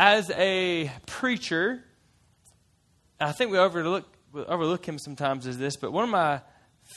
as 0.00 0.30
a 0.30 0.90
preacher, 1.04 1.84
I 3.20 3.32
think 3.32 3.50
we 3.50 3.58
overlook 3.58 4.06
we 4.32 4.42
overlook 4.42 4.86
him 4.86 4.98
sometimes 4.98 5.46
as 5.46 5.58
this, 5.58 5.76
but 5.76 5.92
one 5.92 6.04
of 6.04 6.10
my 6.10 6.40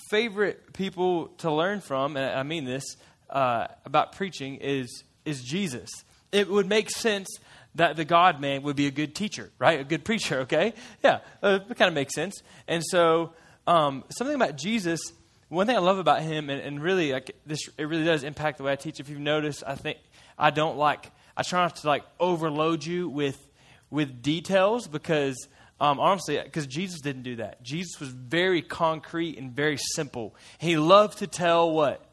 favorite 0.10 0.72
people 0.72 1.28
to 1.40 1.52
learn 1.52 1.82
from, 1.82 2.16
and 2.16 2.26
I 2.26 2.44
mean 2.44 2.64
this 2.64 2.96
uh, 3.30 3.68
about 3.86 4.14
preaching, 4.14 4.56
is 4.56 5.04
is 5.26 5.44
Jesus. 5.44 5.90
It 6.32 6.48
would 6.48 6.70
make 6.70 6.90
sense 6.90 7.28
that 7.76 7.98
the 7.98 8.06
God 8.06 8.40
man 8.40 8.64
would 8.64 8.78
be 8.78 8.88
a 8.88 8.92
good 8.92 9.16
teacher, 9.16 9.52
right? 9.60 9.82
A 9.82 9.84
good 9.84 10.06
preacher, 10.06 10.40
okay? 10.42 10.74
Yeah, 11.04 11.20
uh, 11.42 11.60
it 11.70 11.76
kind 11.76 11.90
of 11.90 11.94
makes 11.94 12.16
sense. 12.16 12.42
And 12.70 12.84
so, 12.86 13.34
um, 13.68 14.06
something 14.18 14.36
about 14.36 14.56
Jesus. 14.58 15.02
One 15.50 15.68
thing 15.68 15.76
I 15.76 15.80
love 15.80 15.98
about 15.98 16.22
him, 16.22 16.50
and, 16.50 16.62
and 16.62 16.82
really, 16.82 17.12
like 17.12 17.36
this, 17.46 17.60
it 17.78 17.84
really 17.84 18.06
does 18.06 18.24
impact 18.24 18.60
the 18.60 18.64
way 18.64 18.72
I 18.72 18.76
teach. 18.78 19.02
If 19.02 19.10
you've 19.10 19.20
noticed, 19.20 19.62
I 19.68 19.76
think 19.76 19.98
I 20.40 20.52
don't 20.52 20.78
like. 20.78 21.12
I 21.36 21.44
try 21.44 21.64
not 21.64 21.76
to 21.78 21.88
like 21.88 22.04
overload 22.20 22.86
you 22.86 23.10
with 23.10 23.48
with 23.90 24.22
details 24.22 24.88
because 24.88 25.48
um, 25.80 26.00
honestly, 26.00 26.40
because 26.44 26.68
Jesus 26.68 27.02
didn't 27.02 27.24
do 27.24 27.38
that. 27.38 27.62
Jesus 27.64 28.00
was 28.00 28.10
very 28.10 28.62
concrete 28.62 29.38
and 29.38 29.52
very 29.52 29.78
simple. 29.78 30.36
He 30.58 30.78
loved 30.78 31.18
to 31.20 31.28
tell 31.28 31.72
what 31.72 32.06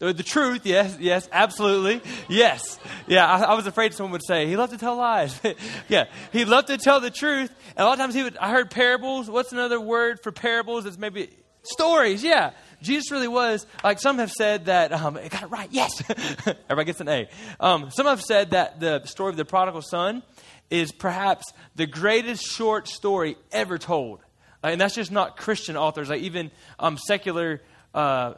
the, 0.00 0.22
truth, 0.22 0.64
yes, 0.64 0.96
yes, 0.98 1.28
absolutely. 1.30 2.00
Yes. 2.26 2.78
Yeah, 3.06 3.26
I, 3.26 3.42
I, 3.42 3.54
was 3.54 3.66
afraid 3.66 3.92
someone 3.92 4.12
would 4.12 4.24
say, 4.24 4.46
he 4.46 4.56
loved 4.56 4.72
to 4.72 4.78
tell 4.78 4.96
lies. 4.96 5.38
yeah, 5.88 6.06
he 6.32 6.46
loved 6.46 6.68
to 6.68 6.78
tell 6.78 7.00
the 7.00 7.10
truth. 7.10 7.50
And 7.76 7.80
a 7.80 7.84
lot 7.84 7.92
of 7.92 7.98
times 7.98 8.14
he 8.14 8.22
would, 8.22 8.38
I 8.38 8.50
heard 8.50 8.70
parables. 8.70 9.28
What's 9.28 9.52
another 9.52 9.78
word 9.78 10.22
for 10.22 10.32
parables? 10.32 10.86
It's 10.86 10.96
maybe 10.96 11.28
stories, 11.64 12.24
yeah. 12.24 12.52
Jesus 12.82 13.10
really 13.10 13.28
was, 13.28 13.66
like 13.84 14.00
some 14.00 14.18
have 14.18 14.32
said 14.32 14.66
that, 14.66 14.92
um, 14.92 15.16
I 15.16 15.28
got 15.28 15.42
it 15.44 15.50
right, 15.50 15.68
yes. 15.70 16.02
Everybody 16.08 16.84
gets 16.84 17.00
an 17.00 17.08
A. 17.08 17.28
Um, 17.58 17.90
some 17.90 18.06
have 18.06 18.22
said 18.22 18.50
that 18.50 18.80
the 18.80 19.04
story 19.04 19.30
of 19.30 19.36
the 19.36 19.44
prodigal 19.44 19.82
son 19.82 20.22
is 20.70 20.92
perhaps 20.92 21.44
the 21.76 21.86
greatest 21.86 22.44
short 22.44 22.88
story 22.88 23.36
ever 23.52 23.78
told. 23.78 24.20
And 24.62 24.80
that's 24.80 24.94
just 24.94 25.10
not 25.10 25.36
Christian 25.36 25.76
authors, 25.76 26.08
like 26.10 26.22
even 26.22 26.50
um, 26.78 26.98
secular 26.98 27.62
uh, 27.94 28.34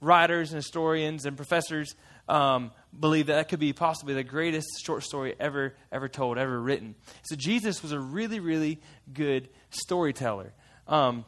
writers 0.00 0.50
and 0.50 0.56
historians 0.56 1.26
and 1.26 1.36
professors 1.36 1.94
um, 2.28 2.70
believe 2.98 3.26
that 3.26 3.34
that 3.34 3.48
could 3.48 3.58
be 3.60 3.72
possibly 3.72 4.14
the 4.14 4.24
greatest 4.24 4.68
short 4.84 5.02
story 5.02 5.34
ever 5.38 5.74
ever 5.90 6.08
told, 6.08 6.38
ever 6.38 6.60
written. 6.60 6.94
So 7.22 7.36
Jesus 7.36 7.82
was 7.82 7.92
a 7.92 8.00
really, 8.00 8.40
really 8.40 8.80
good 9.12 9.48
storyteller. 9.70 10.52
Um, 10.86 11.24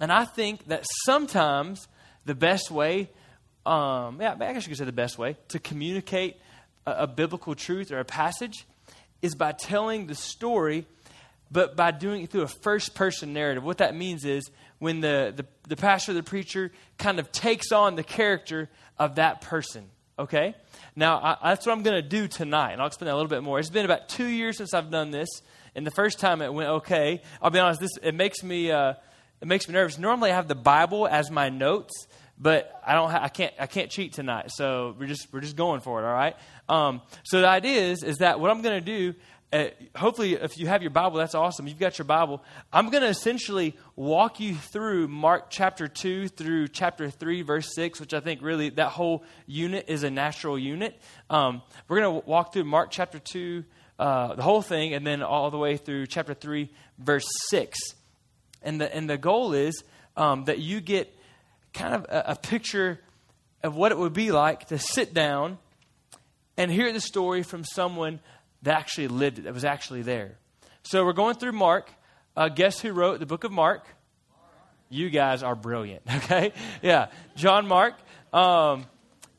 and 0.00 0.12
I 0.12 0.24
think 0.24 0.66
that 0.66 0.84
sometimes 1.04 1.88
the 2.24 2.34
best 2.34 2.70
way, 2.70 3.10
um, 3.66 4.18
yeah, 4.20 4.34
I 4.38 4.52
guess 4.52 4.64
you 4.64 4.70
could 4.70 4.78
say 4.78 4.84
the 4.84 4.92
best 4.92 5.18
way 5.18 5.36
to 5.48 5.58
communicate 5.58 6.36
a, 6.86 7.02
a 7.02 7.06
biblical 7.06 7.54
truth 7.54 7.90
or 7.90 7.98
a 7.98 8.04
passage 8.04 8.66
is 9.22 9.34
by 9.34 9.52
telling 9.52 10.06
the 10.06 10.14
story, 10.14 10.86
but 11.50 11.76
by 11.76 11.90
doing 11.90 12.22
it 12.22 12.30
through 12.30 12.42
a 12.42 12.48
first 12.48 12.94
person 12.94 13.32
narrative. 13.32 13.64
What 13.64 13.78
that 13.78 13.94
means 13.94 14.24
is 14.24 14.50
when 14.78 15.00
the, 15.00 15.32
the, 15.34 15.46
the 15.68 15.76
pastor, 15.76 16.12
the 16.12 16.22
preacher, 16.22 16.72
kind 16.98 17.18
of 17.18 17.32
takes 17.32 17.72
on 17.72 17.96
the 17.96 18.04
character 18.04 18.68
of 18.98 19.14
that 19.16 19.40
person. 19.40 19.88
Okay? 20.18 20.54
Now, 20.94 21.16
I, 21.16 21.50
that's 21.50 21.66
what 21.66 21.72
I'm 21.72 21.82
going 21.82 22.00
to 22.00 22.08
do 22.08 22.28
tonight, 22.28 22.72
and 22.72 22.80
I'll 22.80 22.86
explain 22.86 23.06
that 23.06 23.14
a 23.14 23.16
little 23.16 23.30
bit 23.30 23.42
more. 23.42 23.58
It's 23.58 23.70
been 23.70 23.84
about 23.84 24.08
two 24.08 24.26
years 24.26 24.58
since 24.58 24.74
I've 24.74 24.90
done 24.90 25.10
this, 25.10 25.28
and 25.74 25.86
the 25.86 25.90
first 25.90 26.20
time 26.20 26.42
it 26.42 26.52
went 26.52 26.68
okay. 26.68 27.22
I'll 27.42 27.50
be 27.50 27.58
honest, 27.58 27.80
this 27.80 27.90
it 28.02 28.14
makes 28.14 28.42
me 28.42 28.70
uh, 28.70 28.94
it 29.40 29.48
makes 29.48 29.68
me 29.68 29.74
nervous. 29.74 29.98
Normally, 29.98 30.30
I 30.30 30.34
have 30.34 30.48
the 30.48 30.54
Bible 30.54 31.06
as 31.06 31.30
my 31.30 31.48
notes, 31.48 32.06
but 32.38 32.80
I 32.86 32.94
don't. 32.94 33.10
Ha- 33.10 33.20
I 33.22 33.28
can't. 33.28 33.54
I 33.58 33.66
can't 33.66 33.90
cheat 33.90 34.12
tonight, 34.12 34.50
so 34.50 34.94
we're 34.98 35.06
just 35.06 35.28
we're 35.32 35.40
just 35.40 35.56
going 35.56 35.80
for 35.80 36.02
it. 36.02 36.06
All 36.06 36.12
right. 36.12 36.36
Um, 36.68 37.02
so 37.24 37.40
the 37.40 37.48
idea 37.48 37.82
is 37.82 38.02
is 38.02 38.18
that 38.18 38.40
what 38.40 38.50
I'm 38.50 38.62
going 38.62 38.82
to 38.82 38.84
do 38.84 39.14
uh, 39.54 39.68
hopefully, 39.94 40.34
if 40.34 40.58
you 40.58 40.66
have 40.66 40.82
your 40.82 40.90
Bible, 40.90 41.18
that's 41.18 41.36
awesome. 41.36 41.68
You've 41.68 41.78
got 41.78 41.96
your 41.96 42.06
Bible. 42.06 42.42
I'm 42.72 42.90
going 42.90 43.04
to 43.04 43.08
essentially 43.08 43.76
walk 43.94 44.40
you 44.40 44.56
through 44.56 45.06
Mark 45.06 45.48
chapter 45.48 45.86
2 45.86 46.26
through 46.26 46.66
chapter 46.68 47.08
3, 47.08 47.42
verse 47.42 47.72
6, 47.76 48.00
which 48.00 48.12
I 48.14 48.18
think 48.18 48.42
really 48.42 48.70
that 48.70 48.88
whole 48.88 49.22
unit 49.46 49.84
is 49.86 50.02
a 50.02 50.10
natural 50.10 50.58
unit. 50.58 51.00
Um, 51.30 51.62
we're 51.86 52.00
going 52.00 52.20
to 52.20 52.26
walk 52.26 52.52
through 52.52 52.64
Mark 52.64 52.90
chapter 52.90 53.20
2, 53.20 53.62
uh, 54.00 54.34
the 54.34 54.42
whole 54.42 54.60
thing, 54.60 54.92
and 54.92 55.06
then 55.06 55.22
all 55.22 55.52
the 55.52 55.58
way 55.58 55.76
through 55.76 56.08
chapter 56.08 56.34
3, 56.34 56.68
verse 56.98 57.26
6. 57.50 57.78
And 58.64 58.80
the, 58.80 58.94
and 58.94 59.08
the 59.08 59.18
goal 59.18 59.52
is 59.52 59.84
um, 60.16 60.44
that 60.46 60.58
you 60.58 60.80
get 60.80 61.14
kind 61.72 61.94
of 61.94 62.04
a, 62.04 62.24
a 62.28 62.36
picture 62.36 62.98
of 63.62 63.76
what 63.76 63.92
it 63.92 63.98
would 63.98 64.12
be 64.12 64.32
like 64.32 64.68
to 64.68 64.78
sit 64.78 65.14
down 65.14 65.58
and 66.56 66.70
hear 66.70 66.92
the 66.92 67.00
story 67.00 67.42
from 67.42 67.64
someone 67.64 68.20
that 68.62 68.76
actually 68.76 69.08
lived 69.08 69.38
it, 69.38 69.42
that 69.42 69.54
was 69.54 69.64
actually 69.64 70.02
there. 70.02 70.38
So 70.82 71.04
we're 71.04 71.12
going 71.12 71.36
through 71.36 71.52
Mark. 71.52 71.90
Uh, 72.36 72.48
guess 72.48 72.80
who 72.80 72.92
wrote 72.92 73.20
the 73.20 73.26
book 73.26 73.44
of 73.44 73.52
Mark? 73.52 73.86
You 74.88 75.10
guys 75.10 75.42
are 75.42 75.54
brilliant, 75.54 76.02
okay? 76.16 76.52
Yeah, 76.82 77.08
John 77.36 77.66
Mark. 77.66 77.94
Um, 78.32 78.86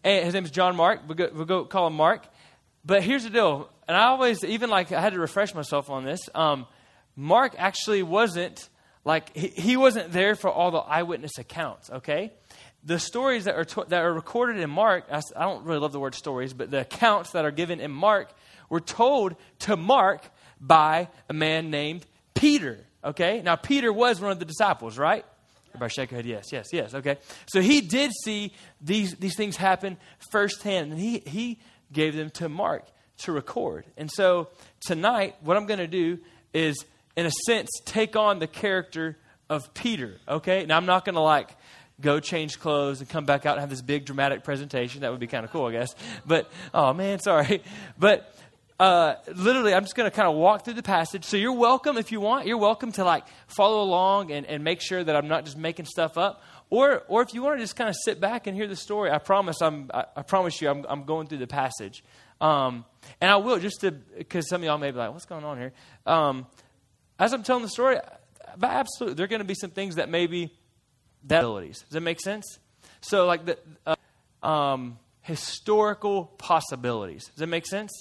and 0.03 0.25
his 0.25 0.33
name 0.33 0.45
is 0.45 0.51
John 0.51 0.75
Mark. 0.75 1.01
We'll 1.07 1.15
go, 1.15 1.29
we'll 1.33 1.45
go 1.45 1.65
call 1.65 1.87
him 1.87 1.93
Mark. 1.93 2.25
But 2.83 3.03
here's 3.03 3.23
the 3.23 3.29
deal, 3.31 3.69
and 3.87 3.97
I 3.97 4.05
always, 4.05 4.43
even 4.43 4.69
like, 4.69 4.91
I 4.91 5.01
had 5.01 5.13
to 5.13 5.19
refresh 5.19 5.55
myself 5.55 5.89
on 5.89 6.05
this. 6.05 6.29
Um, 6.35 6.67
Mark 7.15 7.55
actually 7.57 8.03
wasn't 8.03 8.69
like 9.05 9.35
he, 9.35 9.47
he, 9.47 9.77
wasn't 9.77 10.11
there 10.11 10.35
for 10.35 10.49
all 10.49 10.71
the 10.71 10.79
eyewitness 10.79 11.37
accounts. 11.37 11.89
Okay, 11.89 12.33
the 12.83 12.99
stories 12.99 13.45
that 13.45 13.55
are 13.55 13.65
to, 13.65 13.85
that 13.87 14.03
are 14.03 14.13
recorded 14.13 14.59
in 14.59 14.69
Mark. 14.69 15.05
I, 15.11 15.21
I 15.35 15.43
don't 15.43 15.63
really 15.63 15.79
love 15.79 15.93
the 15.93 15.99
word 15.99 16.15
stories, 16.15 16.53
but 16.53 16.69
the 16.71 16.81
accounts 16.81 17.31
that 17.31 17.45
are 17.45 17.51
given 17.51 17.79
in 17.79 17.91
Mark 17.91 18.33
were 18.69 18.79
told 18.79 19.35
to 19.59 19.77
Mark 19.77 20.23
by 20.59 21.07
a 21.29 21.33
man 21.33 21.69
named 21.69 22.05
Peter. 22.33 22.79
Okay? 23.03 23.41
Now, 23.41 23.55
Peter 23.55 23.93
was 23.93 24.19
one 24.19 24.31
of 24.31 24.39
the 24.39 24.45
disciples, 24.45 24.97
right? 24.97 25.25
Everybody 25.69 25.93
shake 25.93 26.11
your 26.11 26.19
head, 26.19 26.25
yes, 26.25 26.51
yes, 26.51 26.69
yes. 26.71 26.93
Okay. 26.93 27.17
So 27.47 27.61
he 27.61 27.81
did 27.81 28.11
see 28.23 28.53
these, 28.79 29.15
these 29.15 29.35
things 29.35 29.57
happen 29.57 29.97
firsthand, 30.31 30.91
and 30.91 30.99
he, 30.99 31.19
he 31.25 31.59
gave 31.91 32.15
them 32.15 32.29
to 32.31 32.49
Mark 32.49 32.87
to 33.19 33.31
record. 33.31 33.85
And 33.97 34.09
so 34.09 34.49
tonight, 34.85 35.35
what 35.41 35.57
I'm 35.57 35.65
going 35.65 35.79
to 35.79 35.87
do 35.87 36.19
is, 36.53 36.85
in 37.15 37.25
a 37.25 37.31
sense, 37.45 37.69
take 37.85 38.15
on 38.15 38.39
the 38.39 38.47
character 38.47 39.17
of 39.49 39.73
Peter. 39.73 40.17
Okay? 40.27 40.65
Now, 40.65 40.77
I'm 40.77 40.85
not 40.85 41.05
going 41.05 41.15
to 41.15 41.21
like 41.21 41.49
go 42.01 42.19
change 42.19 42.59
clothes 42.59 42.99
and 42.99 43.09
come 43.09 43.25
back 43.25 43.45
out 43.45 43.53
and 43.53 43.61
have 43.61 43.69
this 43.69 43.81
big 43.81 44.05
dramatic 44.05 44.43
presentation. 44.43 45.01
That 45.01 45.11
would 45.11 45.19
be 45.19 45.27
kind 45.27 45.45
of 45.45 45.51
cool, 45.51 45.67
I 45.67 45.71
guess. 45.71 45.95
But, 46.25 46.51
oh 46.73 46.93
man, 46.93 47.19
sorry. 47.19 47.63
But 47.97 48.35
uh, 48.79 49.15
literally, 49.33 49.73
I'm 49.73 49.83
just 49.83 49.95
going 49.95 50.09
to 50.09 50.15
kind 50.15 50.27
of 50.27 50.35
walk 50.35 50.65
through 50.65 50.73
the 50.73 50.83
passage. 50.83 51.23
So 51.23 51.37
you're 51.37 51.53
welcome 51.53 51.97
if 51.97 52.11
you 52.11 52.19
want. 52.19 52.45
You're 52.47 52.57
welcome 52.57 52.91
to 52.93 53.05
like 53.05 53.23
follow 53.47 53.81
along 53.81 54.31
and, 54.31 54.45
and 54.45 54.63
make 54.63 54.81
sure 54.81 55.01
that 55.03 55.15
I'm 55.15 55.27
not 55.27 55.45
just 55.45 55.57
making 55.57 55.85
stuff 55.85 56.17
up. 56.17 56.43
Or, 56.69 57.03
or 57.07 57.21
if 57.21 57.33
you 57.33 57.41
want 57.41 57.57
to 57.57 57.63
just 57.63 57.75
kind 57.75 57.89
of 57.89 57.95
sit 58.03 58.19
back 58.19 58.47
and 58.47 58.57
hear 58.57 58.67
the 58.67 58.75
story, 58.75 59.11
I 59.11 59.19
promise 59.19 59.61
I'm, 59.61 59.89
I, 59.93 60.05
I 60.17 60.21
promise 60.23 60.61
you, 60.61 60.69
I'm, 60.69 60.85
I'm 60.89 61.03
going 61.05 61.27
through 61.27 61.37
the 61.37 61.47
passage. 61.47 62.03
Um, 62.41 62.83
and 63.21 63.31
I 63.31 63.37
will 63.37 63.59
just 63.59 63.81
to, 63.81 63.91
because 63.91 64.49
some 64.49 64.61
of 64.61 64.65
y'all 64.65 64.77
may 64.77 64.91
be 64.91 64.97
like, 64.97 65.13
what's 65.13 65.25
going 65.25 65.45
on 65.45 65.57
here? 65.57 65.71
Um, 66.05 66.47
as 67.19 67.33
I'm 67.33 67.43
telling 67.43 67.63
the 67.63 67.69
story, 67.69 67.97
absolutely, 68.61 69.15
there 69.15 69.25
are 69.25 69.27
going 69.27 69.39
to 69.39 69.45
be 69.45 69.55
some 69.55 69.71
things 69.71 69.95
that 69.95 70.09
maybe 70.09 70.51
that 71.25 71.39
abilities. 71.39 71.81
Does 71.81 71.91
that 71.91 72.01
make 72.01 72.21
sense? 72.21 72.59
So 73.01 73.25
like 73.25 73.45
the 73.45 73.57
uh, 73.85 73.95
um, 74.45 74.99
historical 75.21 76.25
possibilities. 76.37 77.25
Does 77.25 77.37
that 77.37 77.47
make 77.47 77.65
sense? 77.65 77.91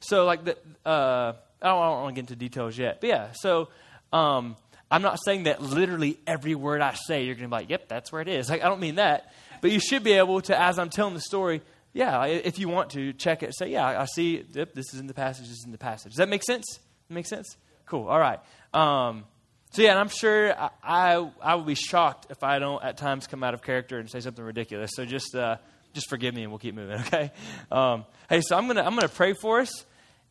So, 0.00 0.24
like, 0.24 0.44
the, 0.44 0.56
uh, 0.86 1.32
I 1.60 1.66
don't, 1.66 1.82
don't 1.82 2.02
want 2.02 2.14
to 2.14 2.22
get 2.22 2.30
into 2.30 2.36
details 2.36 2.78
yet. 2.78 3.00
But 3.00 3.08
yeah, 3.08 3.28
so 3.34 3.68
um, 4.12 4.56
I'm 4.90 5.02
not 5.02 5.18
saying 5.24 5.44
that 5.44 5.60
literally 5.60 6.18
every 6.26 6.54
word 6.54 6.80
I 6.80 6.94
say, 6.94 7.24
you're 7.24 7.34
going 7.34 7.48
to 7.50 7.56
be 7.56 7.60
like, 7.60 7.70
yep, 7.70 7.88
that's 7.88 8.12
where 8.12 8.22
it 8.22 8.28
is. 8.28 8.48
Like, 8.48 8.62
I 8.62 8.68
don't 8.68 8.80
mean 8.80 8.94
that. 8.94 9.32
But 9.60 9.72
you 9.72 9.80
should 9.80 10.04
be 10.04 10.12
able 10.12 10.40
to, 10.42 10.58
as 10.58 10.78
I'm 10.78 10.88
telling 10.88 11.14
the 11.14 11.20
story, 11.20 11.62
yeah, 11.92 12.26
if 12.26 12.60
you 12.60 12.68
want 12.68 12.90
to, 12.90 13.12
check 13.12 13.42
it. 13.42 13.56
Say, 13.56 13.70
yeah, 13.70 14.00
I 14.00 14.04
see, 14.04 14.44
yep, 14.52 14.72
this 14.72 14.94
is 14.94 15.00
in 15.00 15.08
the 15.08 15.14
passage, 15.14 15.48
this 15.48 15.58
is 15.58 15.64
in 15.64 15.72
the 15.72 15.78
passage. 15.78 16.12
Does 16.12 16.18
that 16.18 16.28
make 16.28 16.44
sense? 16.44 16.78
Make 17.08 17.26
sense? 17.26 17.56
Cool. 17.88 18.06
All 18.06 18.18
right. 18.18 18.38
Um, 18.74 19.24
so 19.70 19.82
yeah, 19.82 19.90
and 19.90 19.98
I'm 19.98 20.08
sure 20.08 20.52
I, 20.52 20.70
I, 20.82 21.30
I 21.40 21.54
will 21.54 21.64
be 21.64 21.74
shocked 21.74 22.26
if 22.30 22.42
I 22.42 22.58
don't 22.58 22.82
at 22.84 22.98
times 22.98 23.26
come 23.26 23.42
out 23.42 23.54
of 23.54 23.62
character 23.62 23.98
and 23.98 24.10
say 24.10 24.20
something 24.20 24.44
ridiculous. 24.44 24.90
So 24.94 25.06
just 25.06 25.34
uh, 25.34 25.56
just 25.94 26.08
forgive 26.10 26.34
me 26.34 26.42
and 26.42 26.52
we'll 26.52 26.58
keep 26.58 26.74
moving. 26.74 27.00
Okay. 27.06 27.32
Um, 27.72 28.04
hey, 28.28 28.42
so 28.42 28.56
I'm 28.56 28.66
gonna 28.66 28.82
I'm 28.82 28.94
gonna 28.94 29.08
pray 29.08 29.32
for 29.32 29.60
us, 29.60 29.86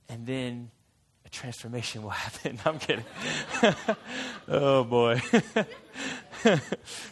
and 0.08 0.26
then 0.26 0.70
a 1.26 1.30
transformation 1.30 2.04
will 2.04 2.10
happen. 2.26 2.60
I'm 2.64 2.78
kidding. 2.78 3.06
oh 4.48 4.84
boy, 4.84 5.20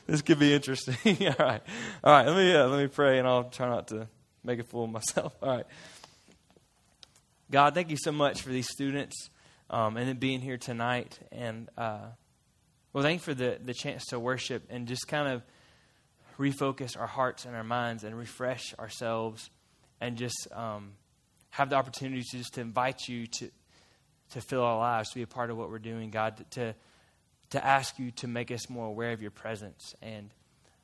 this 0.05 0.21
could 0.21 0.37
be 0.37 0.53
interesting. 0.53 0.95
All 1.05 1.35
right, 1.39 1.61
all 2.03 2.13
right. 2.13 2.27
Let 2.27 2.37
me 2.37 2.55
uh, 2.55 2.67
let 2.67 2.79
me 2.79 2.87
pray, 2.87 3.17
and 3.17 3.27
I'll 3.27 3.45
try 3.45 3.67
not 3.67 3.87
to 3.87 4.07
make 4.43 4.59
a 4.59 4.63
fool 4.63 4.85
of 4.85 4.91
myself. 4.91 5.35
All 5.41 5.49
right. 5.49 5.65
God, 7.49 7.73
thank 7.73 7.89
you 7.89 7.97
so 7.97 8.11
much 8.11 8.41
for 8.41 8.49
these 8.49 8.67
students 8.67 9.29
um, 9.69 9.97
and 9.97 10.07
then 10.07 10.17
being 10.17 10.41
here 10.41 10.57
tonight, 10.57 11.19
and 11.31 11.69
uh, 11.77 12.07
well, 12.93 13.03
thank 13.03 13.19
you 13.19 13.23
for 13.23 13.33
the 13.33 13.59
the 13.63 13.73
chance 13.73 14.05
to 14.07 14.19
worship 14.19 14.63
and 14.69 14.87
just 14.87 15.07
kind 15.07 15.27
of 15.27 15.43
refocus 16.37 16.99
our 16.99 17.07
hearts 17.07 17.45
and 17.45 17.55
our 17.55 17.63
minds 17.63 18.03
and 18.03 18.17
refresh 18.17 18.73
ourselves 18.77 19.49
and 20.01 20.17
just 20.17 20.47
um, 20.51 20.93
have 21.49 21.69
the 21.69 21.75
opportunity 21.75 22.21
to 22.21 22.37
just 22.37 22.53
to 22.55 22.61
invite 22.61 23.07
you 23.07 23.27
to, 23.27 23.49
to 24.31 24.41
fill 24.41 24.61
our 24.61 24.77
lives, 24.77 25.09
to 25.09 25.15
be 25.15 25.21
a 25.21 25.27
part 25.27 25.49
of 25.49 25.57
what 25.57 25.69
we're 25.69 25.79
doing, 25.79 26.09
God, 26.09 26.45
to, 26.51 26.75
to 27.51 27.65
ask 27.65 27.97
you 27.97 28.11
to 28.11 28.27
make 28.27 28.51
us 28.51 28.69
more 28.69 28.87
aware 28.87 29.13
of 29.13 29.21
your 29.21 29.31
presence. 29.31 29.95
And 30.01 30.33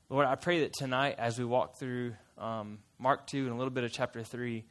Lord, 0.09 0.27
I 0.27 0.35
pray 0.35 0.61
that 0.61 0.73
tonight, 0.73 1.15
as 1.17 1.37
we 1.37 1.45
walk 1.45 1.77
through 1.77 2.13
um, 2.37 2.79
Mark 2.99 3.27
2 3.27 3.39
and 3.39 3.51
a 3.51 3.55
little 3.55 3.71
bit 3.71 3.83
of 3.83 3.91
chapter 3.91 4.23
3, 4.23 4.63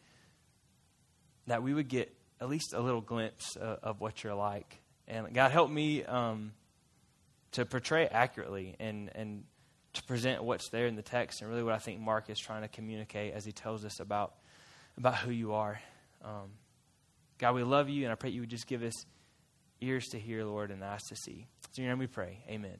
that 1.46 1.62
we 1.62 1.74
would 1.74 1.88
get 1.88 2.14
at 2.40 2.48
least 2.48 2.72
a 2.72 2.80
little 2.80 3.00
glimpse 3.00 3.56
of, 3.56 3.78
of 3.82 4.00
what 4.00 4.24
you're 4.24 4.34
like. 4.34 4.80
And 5.06 5.32
God, 5.34 5.50
help 5.50 5.70
me 5.70 6.04
um, 6.04 6.52
to 7.52 7.66
portray 7.66 8.06
accurately 8.06 8.76
and, 8.78 9.10
and 9.14 9.44
to 9.94 10.02
present 10.04 10.42
what's 10.42 10.68
there 10.68 10.86
in 10.86 10.96
the 10.96 11.02
text 11.02 11.40
and 11.40 11.50
really 11.50 11.62
what 11.62 11.74
I 11.74 11.78
think 11.78 12.00
Mark 12.00 12.30
is 12.30 12.38
trying 12.38 12.62
to 12.62 12.68
communicate 12.68 13.34
as 13.34 13.44
he 13.44 13.52
tells 13.52 13.84
us 13.84 14.00
about, 14.00 14.34
about 14.96 15.16
who 15.16 15.30
you 15.30 15.54
are. 15.54 15.80
Um, 16.24 16.50
God, 17.38 17.54
we 17.54 17.62
love 17.62 17.88
you, 17.88 18.04
and 18.04 18.12
I 18.12 18.14
pray 18.14 18.30
you 18.30 18.40
would 18.40 18.50
just 18.50 18.66
give 18.66 18.82
us 18.82 18.94
ears 19.80 20.08
to 20.08 20.18
hear, 20.18 20.44
Lord, 20.44 20.70
and 20.70 20.84
eyes 20.84 21.02
to 21.04 21.16
see. 21.16 21.46
So, 21.72 21.80
in 21.80 21.84
your 21.84 21.92
name 21.92 21.98
we 21.98 22.06
pray. 22.06 22.38
Amen. 22.48 22.76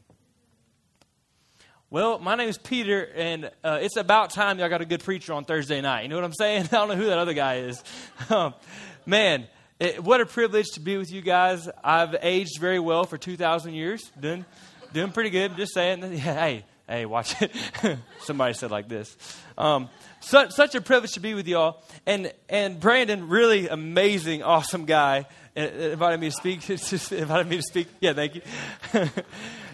Well, 1.89 2.21
my 2.21 2.37
name 2.37 2.49
is 2.49 2.59
Peter, 2.59 3.11
and 3.17 3.51
uh, 3.65 3.79
it's 3.83 3.97
about 3.97 4.31
time 4.31 4.59
y'all 4.61 4.69
got 4.69 4.81
a 4.81 4.85
good 4.85 5.03
preacher 5.03 5.33
on 5.33 5.45
Thursday 5.45 5.81
night. 5.81 6.03
You 6.03 6.09
know 6.09 6.17
what 6.17 6.25
I'm 6.25 6.35
saying? 6.35 6.65
I 6.67 6.77
don't 6.77 6.89
know 6.89 6.95
who 6.95 7.07
that 7.07 7.19
other 7.19 7.35
guy 7.35 7.57
is. 7.61 7.83
Man, 9.11 9.49
it, 9.81 10.05
what 10.05 10.21
a 10.21 10.25
privilege 10.25 10.67
to 10.75 10.81
be 10.81 10.97
with 10.97 11.11
you 11.11 11.21
guys. 11.21 11.69
I've 11.83 12.15
aged 12.23 12.61
very 12.61 12.79
well 12.79 13.03
for 13.03 13.19
2,000 13.19 13.75
years. 13.75 14.09
Doing, 14.21 14.45
doing 14.93 15.11
pretty 15.11 15.31
good. 15.31 15.57
Just 15.57 15.75
saying. 15.75 16.03
Hey, 16.17 16.65
hey, 16.89 17.07
watch 17.07 17.35
it. 17.43 17.51
Somebody 18.21 18.55
said 18.55 18.71
like 18.71 18.89
this. 18.89 19.17
Um, 19.59 19.89
such, 20.21 20.53
such 20.53 20.77
a 20.77 20.81
privilege 20.81 21.11
to 21.15 21.21
be 21.21 21.35
with 21.35 21.49
y'all. 21.49 21.83
And, 22.07 22.33
and 22.49 22.79
Brandon, 22.79 23.27
really 23.29 23.67
amazing, 23.67 24.45
awesome 24.45 24.85
guy, 24.85 25.27
uh, 25.57 25.61
invited 25.61 26.21
me 26.21 26.31
to 26.31 26.37
speak. 26.37 26.71
invited 27.11 27.49
me 27.49 27.57
to 27.57 27.63
speak. 27.65 27.89
Yeah, 27.99 28.13
thank 28.13 28.37
you. 28.37 28.43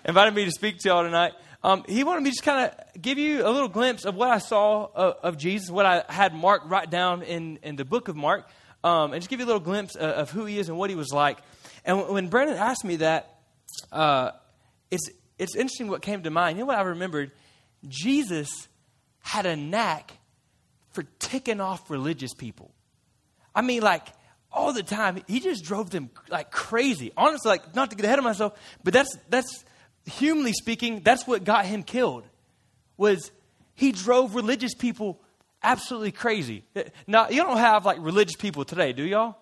invited 0.06 0.35
me 0.35 0.47
to 0.47 0.50
speak 0.50 0.79
to 0.79 0.88
y'all 0.88 1.03
tonight. 1.03 1.35
Um, 1.62 1.85
he 1.87 2.05
wanted 2.05 2.23
me 2.23 2.31
to 2.31 2.37
just 2.37 2.43
kind 2.43 2.71
of 2.71 3.03
give 3.03 3.19
you 3.19 3.47
a 3.47 3.50
little 3.50 3.69
glimpse 3.69 4.06
of 4.06 4.15
what 4.15 4.31
I 4.31 4.38
saw 4.38 4.88
of, 4.94 5.17
of, 5.23 5.37
Jesus, 5.37 5.69
what 5.69 5.85
I 5.85 6.05
had 6.09 6.33
Mark 6.33 6.62
write 6.65 6.88
down 6.88 7.21
in, 7.21 7.59
in 7.62 7.77
the 7.77 7.85
book 7.85 8.09
of 8.09 8.17
Mark, 8.17 8.49
um, 8.87 9.12
and 9.12 9.21
just 9.21 9.29
give 9.29 9.41
you 9.41 9.47
a 9.47 9.49
little 9.49 9.61
glimpse 9.61 9.97
of, 9.97 10.11
of, 10.11 10.31
who 10.31 10.44
he 10.44 10.59
is 10.59 10.69
and 10.69 10.79
what 10.79 10.91
he 10.91 10.97
was 10.97 11.12
like. 11.12 11.38
And 11.85 12.09
when 12.09 12.29
Brandon 12.29 12.56
asked 12.56 12.85
me 12.85 12.97
that, 12.97 13.41
uh, 13.91 14.31
it's, 14.91 15.09
it's 15.38 15.56
interesting 15.56 15.88
what 15.88 16.03
came 16.03 16.23
to 16.23 16.31
mind. 16.31 16.56
You 16.56 16.62
know 16.62 16.69
what 16.69 16.79
I 16.79 16.83
remembered? 16.83 17.33
Jesus 17.88 18.69
had 19.21 19.44
a 19.44 19.56
knack 19.56 20.12
for 20.93 21.05
ticking 21.19 21.61
off 21.61 21.91
religious 21.91 22.33
people. 22.33 22.71
I 23.55 23.62
mean, 23.62 23.83
like, 23.83 24.06
all 24.53 24.73
the 24.73 24.83
time, 24.83 25.23
he 25.27 25.41
just 25.41 25.65
drove 25.65 25.91
them 25.91 26.11
like 26.29 26.50
crazy. 26.50 27.12
Honestly, 27.17 27.49
like, 27.49 27.75
not 27.75 27.91
to 27.91 27.97
get 27.97 28.05
ahead 28.05 28.19
of 28.19 28.25
myself, 28.25 28.59
but 28.85 28.94
that's, 28.94 29.17
that's, 29.29 29.65
humanly 30.06 30.53
speaking, 30.53 31.00
that's 31.00 31.27
what 31.27 31.44
got 31.44 31.67
him 31.67 31.83
killed. 31.83 32.25
Was 32.97 33.31
he 33.75 33.93
drove 33.93 34.35
religious 34.35 34.75
people 34.75 35.21
absolutely 35.62 36.12
crazy. 36.12 36.64
Now, 37.06 37.29
you 37.29 37.43
don't 37.43 37.58
have 37.58 37.85
like 37.85 37.99
religious 38.00 38.37
people 38.37 38.64
today, 38.64 38.93
do 38.93 39.03
y'all? 39.03 39.37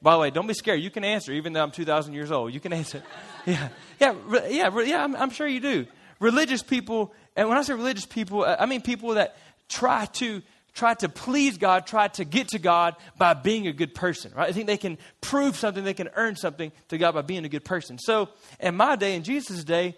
By 0.00 0.14
the 0.14 0.18
way, 0.18 0.30
don't 0.30 0.48
be 0.48 0.54
scared. 0.54 0.80
You 0.80 0.90
can 0.90 1.04
answer, 1.04 1.32
even 1.32 1.52
though 1.52 1.62
I'm 1.62 1.70
2,000 1.70 2.12
years 2.12 2.32
old. 2.32 2.52
You 2.52 2.60
can 2.60 2.72
answer. 2.72 3.02
Yeah, 3.44 3.70
yeah, 3.98 4.14
yeah, 4.48 4.80
yeah. 4.82 5.02
I'm, 5.02 5.16
I'm 5.16 5.30
sure 5.30 5.48
you 5.48 5.58
do. 5.58 5.84
Religious 6.20 6.62
people, 6.62 7.12
and 7.34 7.48
when 7.48 7.58
I 7.58 7.62
say 7.62 7.72
religious 7.72 8.06
people, 8.06 8.44
uh, 8.44 8.54
I 8.56 8.66
mean 8.66 8.82
people 8.82 9.14
that 9.14 9.36
try 9.68 10.06
to 10.06 10.42
try 10.74 10.94
to 10.94 11.08
please 11.08 11.58
God, 11.58 11.86
try 11.86 12.08
to 12.08 12.24
get 12.24 12.48
to 12.48 12.60
God 12.60 12.94
by 13.18 13.34
being 13.34 13.66
a 13.66 13.72
good 13.72 13.94
person, 13.94 14.32
right? 14.34 14.48
I 14.48 14.52
think 14.52 14.66
they 14.66 14.76
can 14.76 14.96
prove 15.20 15.56
something, 15.56 15.82
they 15.82 15.92
can 15.92 16.10
earn 16.14 16.36
something 16.36 16.72
to 16.88 16.98
God 16.98 17.14
by 17.14 17.22
being 17.22 17.44
a 17.44 17.48
good 17.48 17.64
person. 17.64 17.98
So, 17.98 18.28
in 18.60 18.76
my 18.76 18.96
day, 18.96 19.16
in 19.16 19.22
Jesus' 19.22 19.64
day, 19.64 19.96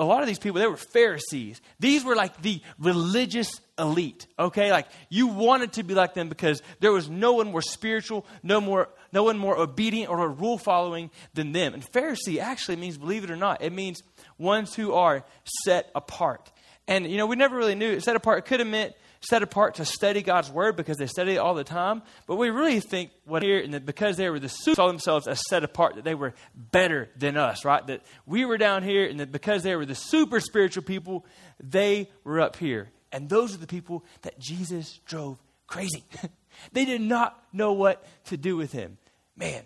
a 0.00 0.04
lot 0.04 0.22
of 0.22 0.26
these 0.26 0.38
people, 0.38 0.58
they 0.58 0.66
were 0.66 0.76
Pharisees. 0.76 1.60
These 1.78 2.04
were 2.04 2.16
like 2.16 2.40
the 2.40 2.62
religious 2.78 3.60
elite, 3.78 4.26
okay? 4.38 4.72
Like 4.72 4.86
you 5.10 5.26
wanted 5.26 5.74
to 5.74 5.82
be 5.82 5.94
like 5.94 6.14
them 6.14 6.28
because 6.28 6.62
there 6.80 6.90
was 6.90 7.10
no 7.10 7.34
one 7.34 7.52
more 7.52 7.62
spiritual, 7.62 8.26
no 8.42 8.60
more 8.60 8.88
no 9.12 9.24
one 9.24 9.38
more 9.38 9.58
obedient 9.58 10.08
or 10.08 10.28
rule 10.28 10.56
following 10.56 11.10
than 11.34 11.52
them. 11.52 11.74
And 11.74 11.82
Pharisee 11.82 12.38
actually 12.38 12.76
means, 12.76 12.96
believe 12.96 13.24
it 13.24 13.30
or 13.30 13.36
not, 13.36 13.60
it 13.60 13.72
means 13.72 14.02
ones 14.38 14.74
who 14.74 14.92
are 14.92 15.24
set 15.64 15.90
apart. 15.94 16.50
And 16.90 17.06
you 17.06 17.16
know, 17.16 17.26
we 17.26 17.36
never 17.36 17.56
really 17.56 17.76
knew 17.76 18.00
set 18.00 18.16
apart. 18.16 18.40
It 18.40 18.44
could 18.46 18.58
have 18.58 18.68
meant 18.68 18.94
set 19.20 19.42
apart 19.42 19.76
to 19.76 19.84
study 19.84 20.22
God's 20.22 20.50
word 20.50 20.76
because 20.76 20.96
they 20.96 21.06
study 21.06 21.34
it 21.34 21.38
all 21.38 21.54
the 21.54 21.62
time. 21.62 22.02
But 22.26 22.34
we 22.34 22.50
really 22.50 22.80
think 22.80 23.12
what 23.24 23.44
here, 23.44 23.60
and 23.60 23.72
that 23.74 23.86
because 23.86 24.16
they 24.16 24.28
were 24.28 24.40
the 24.40 24.48
super, 24.48 24.74
saw 24.74 24.88
themselves 24.88 25.28
as 25.28 25.40
set 25.48 25.62
apart, 25.62 25.94
that 25.94 26.04
they 26.04 26.16
were 26.16 26.34
better 26.54 27.08
than 27.16 27.36
us, 27.36 27.64
right? 27.64 27.86
That 27.86 28.02
we 28.26 28.44
were 28.44 28.58
down 28.58 28.82
here, 28.82 29.06
and 29.06 29.20
that 29.20 29.30
because 29.30 29.62
they 29.62 29.76
were 29.76 29.86
the 29.86 29.94
super 29.94 30.40
spiritual 30.40 30.82
people, 30.82 31.24
they 31.62 32.10
were 32.24 32.40
up 32.40 32.56
here. 32.56 32.88
And 33.12 33.28
those 33.28 33.54
are 33.54 33.58
the 33.58 33.68
people 33.68 34.04
that 34.22 34.40
Jesus 34.40 34.98
drove 35.06 35.38
crazy. 35.68 36.02
they 36.72 36.84
did 36.84 37.00
not 37.00 37.40
know 37.52 37.72
what 37.72 38.04
to 38.26 38.36
do 38.36 38.56
with 38.56 38.72
him. 38.72 38.98
Man, 39.36 39.62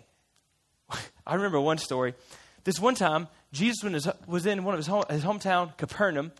I 1.25 1.33
remember 1.33 1.59
one 1.59 1.79
story. 1.79 2.13
This 2.65 2.79
one 2.79 2.93
time, 2.95 3.29
Jesus 3.51 4.07
was 4.27 4.45
in 4.45 4.63
one 4.63 4.75
of 4.75 4.79
his, 4.79 4.87
home, 4.87 5.03
his 5.09 5.23
hometown, 5.23 5.75
Capernaum, 5.77 6.31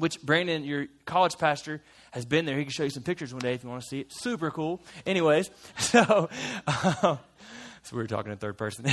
which 0.00 0.20
Brandon, 0.22 0.64
your 0.64 0.86
college 1.04 1.38
pastor, 1.38 1.80
has 2.10 2.24
been 2.24 2.44
there. 2.44 2.56
He 2.56 2.64
can 2.64 2.72
show 2.72 2.84
you 2.84 2.90
some 2.90 3.02
pictures 3.02 3.32
one 3.32 3.40
day 3.40 3.54
if 3.54 3.62
you 3.62 3.70
want 3.70 3.82
to 3.82 3.88
see 3.88 4.00
it. 4.00 4.12
Super 4.12 4.50
cool. 4.50 4.82
Anyways, 5.06 5.50
so, 5.78 6.28
um, 6.66 7.18
so 7.82 7.92
we 7.92 7.98
were 7.98 8.06
talking 8.06 8.32
in 8.32 8.38
third 8.38 8.58
person. 8.58 8.86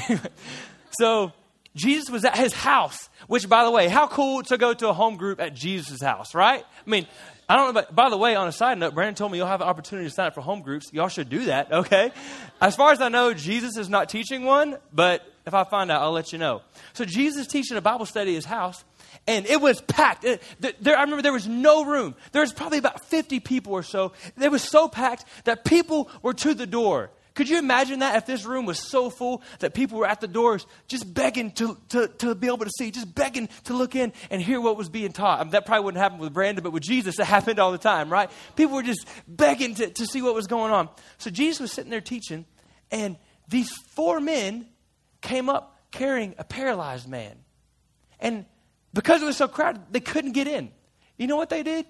so 1.00 1.31
Jesus 1.75 2.09
was 2.09 2.25
at 2.25 2.38
his 2.38 2.54
house, 2.54 3.09
which, 3.27 3.48
by 3.48 3.63
the 3.63 3.71
way, 3.71 3.88
how 3.88 4.07
cool 4.07 4.44
to 4.44 4.57
go 4.57 4.74
to 4.74 4.89
a 4.89 4.94
home 4.94 5.15
group 5.15 5.39
at 5.39 5.54
Jesus' 5.54 6.01
house, 6.01 6.33
right? 6.33 6.63
I 6.63 6.89
mean, 6.89 7.07
I 7.50 7.56
don't 7.56 7.68
know, 7.68 7.74
but 7.74 7.95
by 7.95 8.10
the 8.10 8.18
way, 8.18 8.36
on 8.36 8.48
a 8.48 8.51
side 8.51 8.77
note, 8.77 8.94
Brandon 8.94 9.15
told 9.15 9.31
me 9.31 9.38
you'll 9.38 9.48
have 9.48 9.62
an 9.62 9.68
opportunity 9.68 10.10
to 10.10 10.13
sign 10.13 10.27
up 10.27 10.33
for 10.33 10.42
home 10.42 10.62
groups. 10.62 10.92
Y'all 10.92 11.07
should 11.07 11.30
do 11.30 11.45
that, 11.45 11.71
okay? 11.71 12.12
As 12.60 12.75
far 12.75 12.92
as 12.92 13.00
I 13.00 13.10
know, 13.10 13.33
Jesus 13.33 13.77
is 13.77 13.89
not 13.89 14.10
teaching 14.10 14.44
one, 14.44 14.77
but 14.92 15.25
if 15.45 15.53
I 15.53 15.63
find 15.63 15.89
out, 15.89 16.01
I'll 16.01 16.12
let 16.12 16.33
you 16.33 16.39
know. 16.39 16.62
So 16.92 17.06
Jesus 17.06 17.48
teaching 17.48 17.77
a 17.77 17.81
Bible 17.81 18.06
study 18.06 18.31
at 18.31 18.36
his 18.36 18.45
house, 18.45 18.83
and 19.27 19.45
it 19.45 19.62
was 19.62 19.81
packed. 19.81 20.24
It, 20.24 20.41
there, 20.59 20.97
I 20.97 21.01
remember 21.01 21.21
there 21.21 21.33
was 21.33 21.47
no 21.47 21.85
room. 21.85 22.15
There 22.31 22.41
was 22.41 22.53
probably 22.53 22.77
about 22.77 23.06
50 23.06 23.39
people 23.41 23.74
or 23.74 23.83
so. 23.83 24.13
It 24.41 24.50
was 24.50 24.63
so 24.63 24.88
packed 24.88 25.25
that 25.44 25.65
people 25.65 26.09
were 26.21 26.33
to 26.35 26.53
the 26.53 26.65
door. 26.65 27.12
Could 27.38 27.50
you 27.50 27.59
imagine 27.59 28.00
that 28.00 28.15
if 28.15 28.25
this 28.25 28.46
room 28.46 28.65
was 28.65 28.79
so 28.79 29.12
full 29.12 29.43
that 29.60 29.75
people 29.75 30.00
were 30.00 30.07
at 30.07 30.22
the 30.22 30.27
doors 30.27 30.65
just 30.88 31.13
begging 31.13 31.51
to, 31.51 31.77
to, 31.89 32.07
to 32.07 32.34
be 32.34 32.48
able 32.48 32.65
to 32.65 32.72
see, 32.79 32.89
just 32.89 33.13
begging 33.13 33.48
to 33.65 33.75
look 33.75 33.96
in 33.96 34.12
and 34.31 34.41
hear 34.41 34.60
what 34.60 34.75
was 34.75 34.89
being 34.89 35.12
taught? 35.12 35.39
I 35.39 35.43
mean, 35.43 35.51
that 35.51 35.67
probably 35.67 35.86
wouldn't 35.86 36.01
happen 36.01 36.17
with 36.17 36.34
Brandon, 36.34 36.63
but 36.63 36.72
with 36.72 36.81
Jesus, 36.81 37.19
it 37.19 37.25
happened 37.27 37.60
all 37.60 37.72
the 37.72 37.77
time, 37.77 38.12
right? 38.12 38.31
People 38.55 38.75
were 38.75 38.81
just 38.81 39.07
begging 39.27 39.75
to, 39.75 39.88
to 39.88 40.05
see 40.07 40.24
what 40.24 40.34
was 40.34 40.48
going 40.48 40.72
on. 40.72 40.89
So 41.19 41.29
Jesus 41.29 41.60
was 41.60 41.72
sitting 41.72 41.91
there 41.91 42.01
teaching, 42.01 42.46
and 42.89 43.17
these 43.48 43.72
four 43.93 44.19
men 44.19 44.65
came 45.22 45.48
up 45.48 45.79
carrying 45.91 46.34
a 46.39 46.43
paralyzed 46.43 47.07
man. 47.07 47.36
And 48.19 48.46
because 48.94 49.22
it 49.22 49.25
was 49.25 49.38
so 49.38 49.48
crowded, 49.48 49.82
they 49.91 50.00
couldn't 50.00 50.32
get 50.32 50.48
in. 50.48 50.72
You 51.17 51.27
know 51.27 51.38
what 51.38 51.50
they 51.50 51.63
did? 51.63 51.86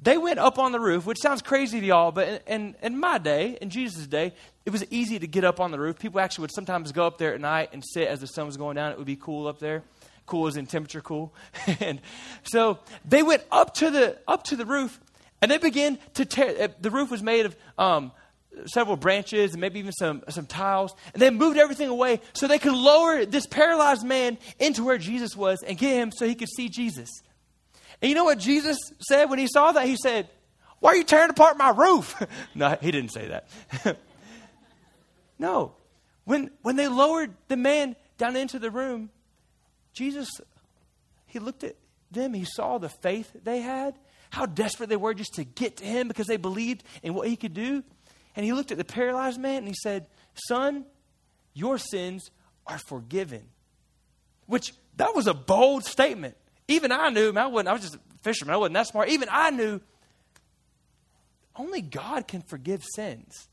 They 0.00 0.18
went 0.18 0.40
up 0.40 0.58
on 0.58 0.72
the 0.72 0.80
roof, 0.80 1.06
which 1.06 1.18
sounds 1.20 1.42
crazy 1.42 1.80
to 1.80 1.86
y'all, 1.86 2.10
but 2.10 2.26
in, 2.26 2.40
in, 2.46 2.76
in, 2.82 2.98
my 2.98 3.18
day, 3.18 3.56
in 3.60 3.70
Jesus' 3.70 4.08
day, 4.08 4.32
it 4.66 4.70
was 4.70 4.84
easy 4.90 5.20
to 5.20 5.28
get 5.28 5.44
up 5.44 5.60
on 5.60 5.70
the 5.70 5.78
roof. 5.78 5.98
People 5.98 6.18
actually 6.18 6.42
would 6.42 6.54
sometimes 6.54 6.90
go 6.90 7.06
up 7.06 7.18
there 7.18 7.34
at 7.34 7.40
night 7.40 7.70
and 7.72 7.84
sit 7.84 8.08
as 8.08 8.20
the 8.20 8.26
sun 8.26 8.46
was 8.46 8.56
going 8.56 8.74
down. 8.74 8.90
It 8.90 8.98
would 8.98 9.06
be 9.06 9.16
cool 9.16 9.46
up 9.46 9.60
there. 9.60 9.84
Cool 10.26 10.48
as 10.48 10.56
in 10.56 10.66
temperature 10.66 11.00
cool. 11.00 11.32
and 11.80 12.00
so 12.42 12.80
they 13.04 13.22
went 13.22 13.44
up 13.52 13.74
to 13.74 13.90
the 13.90 14.18
up 14.26 14.44
to 14.44 14.56
the 14.56 14.66
roof 14.66 15.00
and 15.40 15.50
they 15.50 15.58
began 15.58 15.98
to 16.14 16.24
tear 16.24 16.68
the 16.80 16.90
roof 16.90 17.10
was 17.10 17.22
made 17.22 17.46
of 17.46 17.56
um, 17.78 18.12
several 18.66 18.96
branches 18.96 19.52
and 19.52 19.60
maybe 19.60 19.78
even 19.78 19.92
some, 19.92 20.22
some 20.28 20.46
tiles. 20.46 20.94
And 21.12 21.22
they 21.22 21.30
moved 21.30 21.58
everything 21.58 21.88
away 21.88 22.20
so 22.32 22.46
they 22.46 22.58
could 22.58 22.74
lower 22.74 23.24
this 23.24 23.46
paralyzed 23.46 24.04
man 24.04 24.38
into 24.58 24.84
where 24.84 24.98
Jesus 24.98 25.36
was 25.36 25.62
and 25.62 25.78
get 25.78 25.94
him 25.94 26.12
so 26.12 26.26
he 26.26 26.34
could 26.34 26.48
see 26.48 26.68
Jesus. 26.68 27.08
And 28.00 28.08
you 28.08 28.14
know 28.14 28.24
what 28.24 28.38
Jesus 28.38 28.76
said 29.08 29.30
when 29.30 29.38
he 29.38 29.46
saw 29.46 29.72
that? 29.72 29.86
He 29.86 29.96
said, 29.96 30.28
Why 30.80 30.90
are 30.90 30.96
you 30.96 31.04
tearing 31.04 31.30
apart 31.30 31.56
my 31.56 31.70
roof? 31.70 32.20
no, 32.54 32.76
he 32.80 32.90
didn't 32.90 33.12
say 33.12 33.28
that. 33.28 33.98
no. 35.38 35.74
When, 36.24 36.50
when 36.62 36.76
they 36.76 36.88
lowered 36.88 37.34
the 37.48 37.56
man 37.56 37.96
down 38.18 38.36
into 38.36 38.58
the 38.58 38.70
room, 38.70 39.10
Jesus, 39.92 40.28
he 41.26 41.38
looked 41.38 41.64
at 41.64 41.76
them, 42.10 42.34
he 42.34 42.44
saw 42.44 42.78
the 42.78 42.88
faith 42.88 43.30
they 43.42 43.60
had, 43.60 43.94
how 44.30 44.46
desperate 44.46 44.88
they 44.88 44.96
were 44.96 45.14
just 45.14 45.34
to 45.34 45.44
get 45.44 45.78
to 45.78 45.84
him 45.84 46.08
because 46.08 46.26
they 46.26 46.36
believed 46.36 46.84
in 47.02 47.14
what 47.14 47.28
he 47.28 47.36
could 47.36 47.54
do. 47.54 47.82
And 48.34 48.44
he 48.44 48.52
looked 48.52 48.72
at 48.72 48.78
the 48.78 48.84
paralyzed 48.84 49.40
man 49.40 49.58
and 49.58 49.68
he 49.68 49.74
said, 49.74 50.06
Son, 50.34 50.84
your 51.54 51.78
sins 51.78 52.30
are 52.66 52.78
forgiven. 52.78 53.42
Which 54.46 54.74
that 54.96 55.14
was 55.14 55.26
a 55.26 55.34
bold 55.34 55.84
statement. 55.84 56.36
Even 56.68 56.92
I 56.92 57.10
knew, 57.10 57.32
I, 57.32 57.46
wasn't, 57.46 57.68
I 57.68 57.72
was 57.72 57.82
just 57.82 57.94
a 57.96 58.00
fisherman, 58.22 58.54
I 58.54 58.58
wasn't 58.58 58.74
that 58.74 58.86
smart. 58.86 59.08
Even 59.08 59.28
I 59.30 59.50
knew 59.50 59.80
only 61.56 61.82
God 61.82 62.26
can 62.26 62.40
forgive 62.42 62.82
sins. 62.94 63.48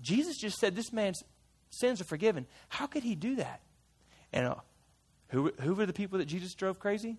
Jesus 0.00 0.36
just 0.36 0.58
said 0.58 0.76
this 0.76 0.92
man's 0.92 1.22
sins 1.70 2.00
are 2.00 2.04
forgiven. 2.04 2.46
How 2.68 2.86
could 2.86 3.02
he 3.02 3.14
do 3.14 3.36
that? 3.36 3.60
And 4.32 4.46
uh, 4.46 4.54
who, 5.28 5.52
who 5.60 5.74
were 5.74 5.86
the 5.86 5.92
people 5.92 6.18
that 6.18 6.26
Jesus 6.26 6.54
drove 6.54 6.78
crazy? 6.78 7.18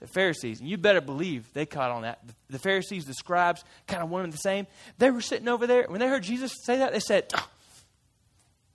The 0.00 0.06
Pharisees. 0.06 0.60
And 0.60 0.68
you 0.68 0.76
better 0.76 1.00
believe 1.00 1.52
they 1.52 1.66
caught 1.66 1.90
on 1.90 2.02
that. 2.02 2.20
The, 2.50 2.58
Pharisees, 2.58 3.04
the 3.04 3.14
scribes, 3.14 3.64
kind 3.86 4.02
of 4.02 4.10
one 4.10 4.24
and 4.24 4.32
the 4.32 4.38
same. 4.38 4.66
They 4.98 5.10
were 5.10 5.20
sitting 5.20 5.48
over 5.48 5.66
there. 5.66 5.86
When 5.88 6.00
they 6.00 6.08
heard 6.08 6.22
Jesus 6.22 6.52
say 6.64 6.78
that, 6.78 6.92
they 6.92 7.00
said, 7.00 7.32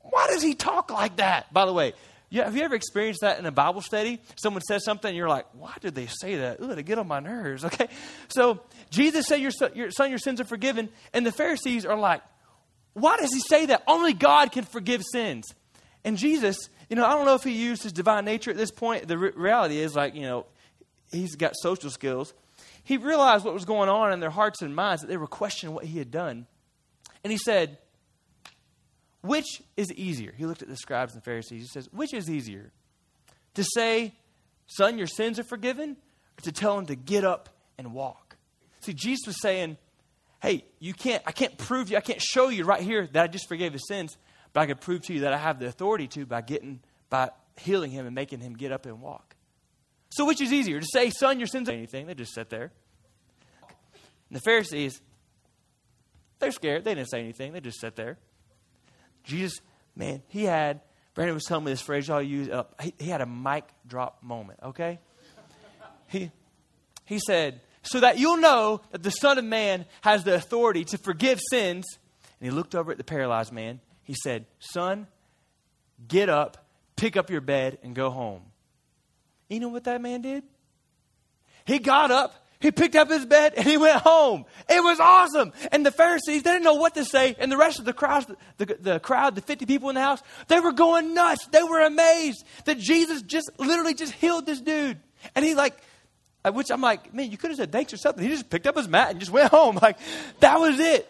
Why 0.02 0.28
does 0.28 0.44
he 0.44 0.54
talk 0.54 0.92
like 0.92 1.18
that? 1.18 1.54
By 1.54 1.66
the 1.66 1.74
way, 1.74 1.94
have 2.42 2.56
you 2.56 2.64
ever 2.64 2.74
experienced 2.74 3.22
that 3.22 3.38
in 3.38 3.46
a 3.46 3.52
Bible 3.52 3.82
study? 3.82 4.20
Someone 4.36 4.62
says 4.64 4.84
something, 4.84 5.08
and 5.08 5.16
you're 5.16 5.30
like, 5.30 5.46
why 5.54 5.76
did 5.82 5.94
they 5.94 6.08
say 6.08 6.38
that? 6.38 6.60
Ooh, 6.62 6.74
they 6.74 6.82
get 6.82 6.98
on 6.98 7.08
my 7.08 7.20
nerves. 7.20 7.64
Okay, 7.74 7.88
so 8.28 8.62
Jesus 8.90 9.26
said, 9.26 9.40
your 9.40 9.52
son, 9.52 9.72
your 9.74 9.90
son, 9.90 10.10
your 10.10 10.20
sins 10.20 10.40
are 10.40 10.46
forgiven, 10.46 10.90
and 11.14 11.26
the 11.26 11.32
Pharisees 11.32 11.86
are 11.86 11.98
like, 11.98 12.22
why 12.94 13.18
does 13.18 13.34
he 13.34 13.40
say 13.40 13.68
that? 13.68 13.84
Only 13.88 14.14
God 14.14 14.52
can 14.52 14.64
forgive 14.64 15.02
sins. 15.04 15.46
And 16.04 16.18
Jesus, 16.18 16.70
you 16.90 16.96
know, 16.96 17.06
I 17.06 17.14
don't 17.14 17.26
know 17.26 17.34
if 17.34 17.44
he 17.44 17.52
used 17.52 17.84
his 17.84 17.94
divine 17.94 18.26
nature 18.26 18.52
at 18.52 18.58
this 18.58 18.70
point. 18.70 19.08
The 19.08 19.18
re- 19.18 19.32
reality 19.36 19.80
is, 19.80 19.96
like, 19.96 20.14
you 20.14 20.22
know, 20.22 20.46
he's 21.14 21.36
got 21.36 21.54
social 21.56 21.90
skills. 21.90 22.34
He 22.84 22.98
realized 22.98 23.46
what 23.46 23.54
was 23.54 23.66
going 23.66 23.90
on 23.90 24.12
in 24.12 24.20
their 24.20 24.30
hearts 24.30 24.62
and 24.62 24.76
minds, 24.76 25.02
that 25.02 25.08
they 25.08 25.18
were 25.18 25.28
questioning 25.28 25.74
what 25.74 25.86
he 25.86 25.98
had 25.98 26.12
done. 26.12 26.48
And 27.24 27.32
he 27.32 27.38
said, 27.38 27.78
Which 29.22 29.62
is 29.78 29.92
easier? 29.94 30.34
He 30.36 30.46
looked 30.46 30.62
at 30.62 30.68
the 30.68 30.78
scribes 30.78 31.14
and 31.14 31.24
Pharisees. 31.24 31.62
He 31.62 31.68
says, 31.68 31.88
Which 31.92 32.14
is 32.14 32.30
easier? 32.30 32.72
To 33.56 33.64
say, 33.64 34.14
Son, 34.68 34.98
your 34.98 35.08
sins 35.08 35.40
are 35.40 35.44
forgiven, 35.44 35.98
or 36.38 36.42
to 36.44 36.52
tell 36.52 36.78
him 36.78 36.88
to 36.88 36.96
get 36.96 37.24
up 37.24 37.50
and 37.78 37.94
walk? 37.94 38.38
See, 38.82 38.94
Jesus 38.94 39.28
was 39.28 39.42
saying, 39.42 39.78
hey, 40.44 40.66
you 40.80 40.94
can't, 40.94 41.24
I 41.26 41.32
can't 41.32 41.58
prove 41.58 41.90
you, 41.90 41.96
I 41.96 42.02
can't 42.02 42.22
show 42.22 42.50
you 42.50 42.66
right 42.66 42.82
here 42.82 43.08
that 43.14 43.24
I 43.24 43.28
just 43.28 43.48
forgave 43.48 43.72
his 43.72 43.88
sins, 43.88 44.18
but 44.52 44.60
I 44.60 44.66
can 44.66 44.78
prove 44.78 45.02
to 45.04 45.14
you 45.14 45.22
that 45.22 45.34
I 45.34 45.38
have 45.38 45.58
the 45.58 45.68
authority 45.68 46.08
to 46.10 46.26
by 46.26 46.42
getting, 46.42 46.82
by 47.10 47.32
healing 47.58 47.92
him 47.92 48.06
and 48.06 48.14
making 48.14 48.42
him 48.42 48.54
get 48.54 48.74
up 48.74 48.86
and 48.86 49.02
walk. 49.02 49.33
So 50.14 50.26
which 50.26 50.42
is 50.42 50.54
easier? 50.54 50.80
To 50.80 50.86
say, 50.86 51.10
son, 51.10 51.40
your 51.40 51.48
sins 51.48 51.68
are 51.70 51.74
anything. 51.74 52.06
They 52.06 52.14
just 52.14 52.36
sit 52.36 52.50
there. 52.50 52.72
And 54.30 54.38
the 54.38 54.42
Pharisees, 54.42 55.02
they're 56.38 56.52
scared. 56.52 56.84
They 56.84 56.94
didn't 56.94 57.10
say 57.10 57.20
anything. 57.20 57.54
They 57.54 57.62
just 57.62 57.80
sat 57.80 57.96
there. 57.96 58.20
Jesus, 59.24 59.60
man, 59.96 60.22
he 60.28 60.44
had, 60.44 60.82
Brandon 61.16 61.34
was 61.34 61.46
telling 61.46 61.66
me 61.66 61.72
this 61.72 61.82
phrase 61.82 62.08
y'all 62.08 62.22
use, 62.22 62.48
up. 62.50 62.76
he, 62.80 62.94
he 63.00 63.10
had 63.10 63.22
a 63.22 63.26
mic 63.26 63.66
drop 63.88 64.22
moment, 64.22 64.60
okay? 64.64 65.00
He, 66.08 66.30
he 67.06 67.18
said, 67.18 67.62
so 67.82 68.00
that 68.02 68.20
you'll 68.20 68.38
know 68.38 68.82
that 68.92 69.02
the 69.02 69.10
Son 69.10 69.40
of 69.40 69.46
Man 69.46 69.86
has 70.02 70.24
the 70.24 70.36
authority 70.36 70.86
to 70.86 70.98
forgive 71.00 71.40
sins. 71.50 71.86
And 72.40 72.50
he 72.50 72.52
looked 72.52 72.76
over 72.76 72.92
at 72.92 72.98
the 72.98 73.04
paralyzed 73.04 73.52
man. 73.52 73.80
He 74.04 74.16
said, 74.24 74.46
Son, 74.60 75.08
get 76.08 76.30
up, 76.30 76.66
pick 76.96 77.18
up 77.18 77.30
your 77.30 77.42
bed, 77.42 77.80
and 77.84 77.96
go 77.96 78.10
home. 78.10 78.44
You 79.54 79.60
know 79.60 79.70
what 79.70 79.84
that 79.86 80.02
man 80.02 80.22
did? 80.22 80.44
He 81.66 81.80
got 81.80 82.12
up, 82.12 82.36
he 82.60 82.72
picked 82.72 82.96
up 82.96 83.10
his 83.10 83.26
bed, 83.26 83.54
and 83.56 83.66
he 83.66 83.78
went 83.78 84.02
home. 84.02 84.46
It 84.70 84.84
was 84.84 85.00
awesome. 85.00 85.54
And 85.72 85.86
the 85.86 85.92
Pharisees, 85.92 86.44
they 86.44 86.52
didn't 86.52 86.64
know 86.64 86.76
what 86.76 86.96
to 86.96 87.06
say. 87.06 87.36
And 87.40 87.52
the 87.52 87.58
rest 87.58 87.80
of 87.80 87.86
the 87.86 87.94
crowd, 87.94 88.26
the, 88.58 88.66
the 88.80 89.00
crowd, 89.00 89.36
the 89.36 89.42
50 89.42 89.66
people 89.66 89.90
in 89.90 89.96
the 89.96 90.02
house, 90.02 90.22
they 90.48 90.60
were 90.60 90.72
going 90.72 91.14
nuts. 91.14 91.46
They 91.48 91.64
were 91.64 91.82
amazed 91.82 92.44
that 92.66 92.80
Jesus 92.80 93.22
just 93.22 93.50
literally 93.58 93.94
just 93.94 94.14
healed 94.14 94.46
this 94.46 94.60
dude. 94.60 95.00
And 95.36 95.46
he 95.46 95.56
like 95.56 95.78
uh, 96.46 96.52
which 96.52 96.70
I'm 96.72 96.82
like, 96.82 97.14
man, 97.14 97.32
you 97.32 97.38
could 97.38 97.52
have 97.52 97.58
said 97.58 97.72
thanks 97.72 97.94
or 97.94 97.98
something. 97.98 98.24
He 98.24 98.30
just 98.30 98.50
picked 98.50 98.68
up 98.68 98.76
his 98.76 98.88
mat 98.88 99.12
and 99.12 99.20
just 99.20 99.32
went 99.32 99.50
home. 99.50 99.78
Like, 99.82 99.98
that 100.40 100.60
was 100.60 100.80
it. 100.80 101.10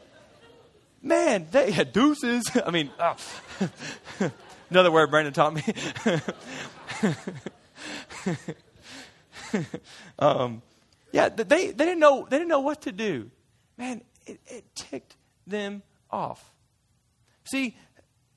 Man, 1.02 1.48
they 1.52 1.70
had 1.70 1.94
deuces. 1.94 2.46
I 2.66 2.72
mean, 2.72 2.90
oh. 3.00 3.16
another 4.70 4.92
word 4.92 5.12
Brandon 5.12 5.34
taught 5.34 5.54
me. 5.54 5.64
um, 10.20 10.62
yeah, 11.12 11.30
they, 11.30 11.44
they 11.44 11.72
didn't 11.72 12.00
know 12.00 12.28
they 12.30 12.38
didn't 12.38 12.50
know 12.50 12.62
what 12.62 12.82
to 12.84 12.92
do. 12.92 13.30
Man, 13.78 14.02
it, 14.26 14.40
it 14.48 14.76
ticked 14.76 15.16
them 15.46 15.84
off. 16.10 16.54
See, 17.46 17.76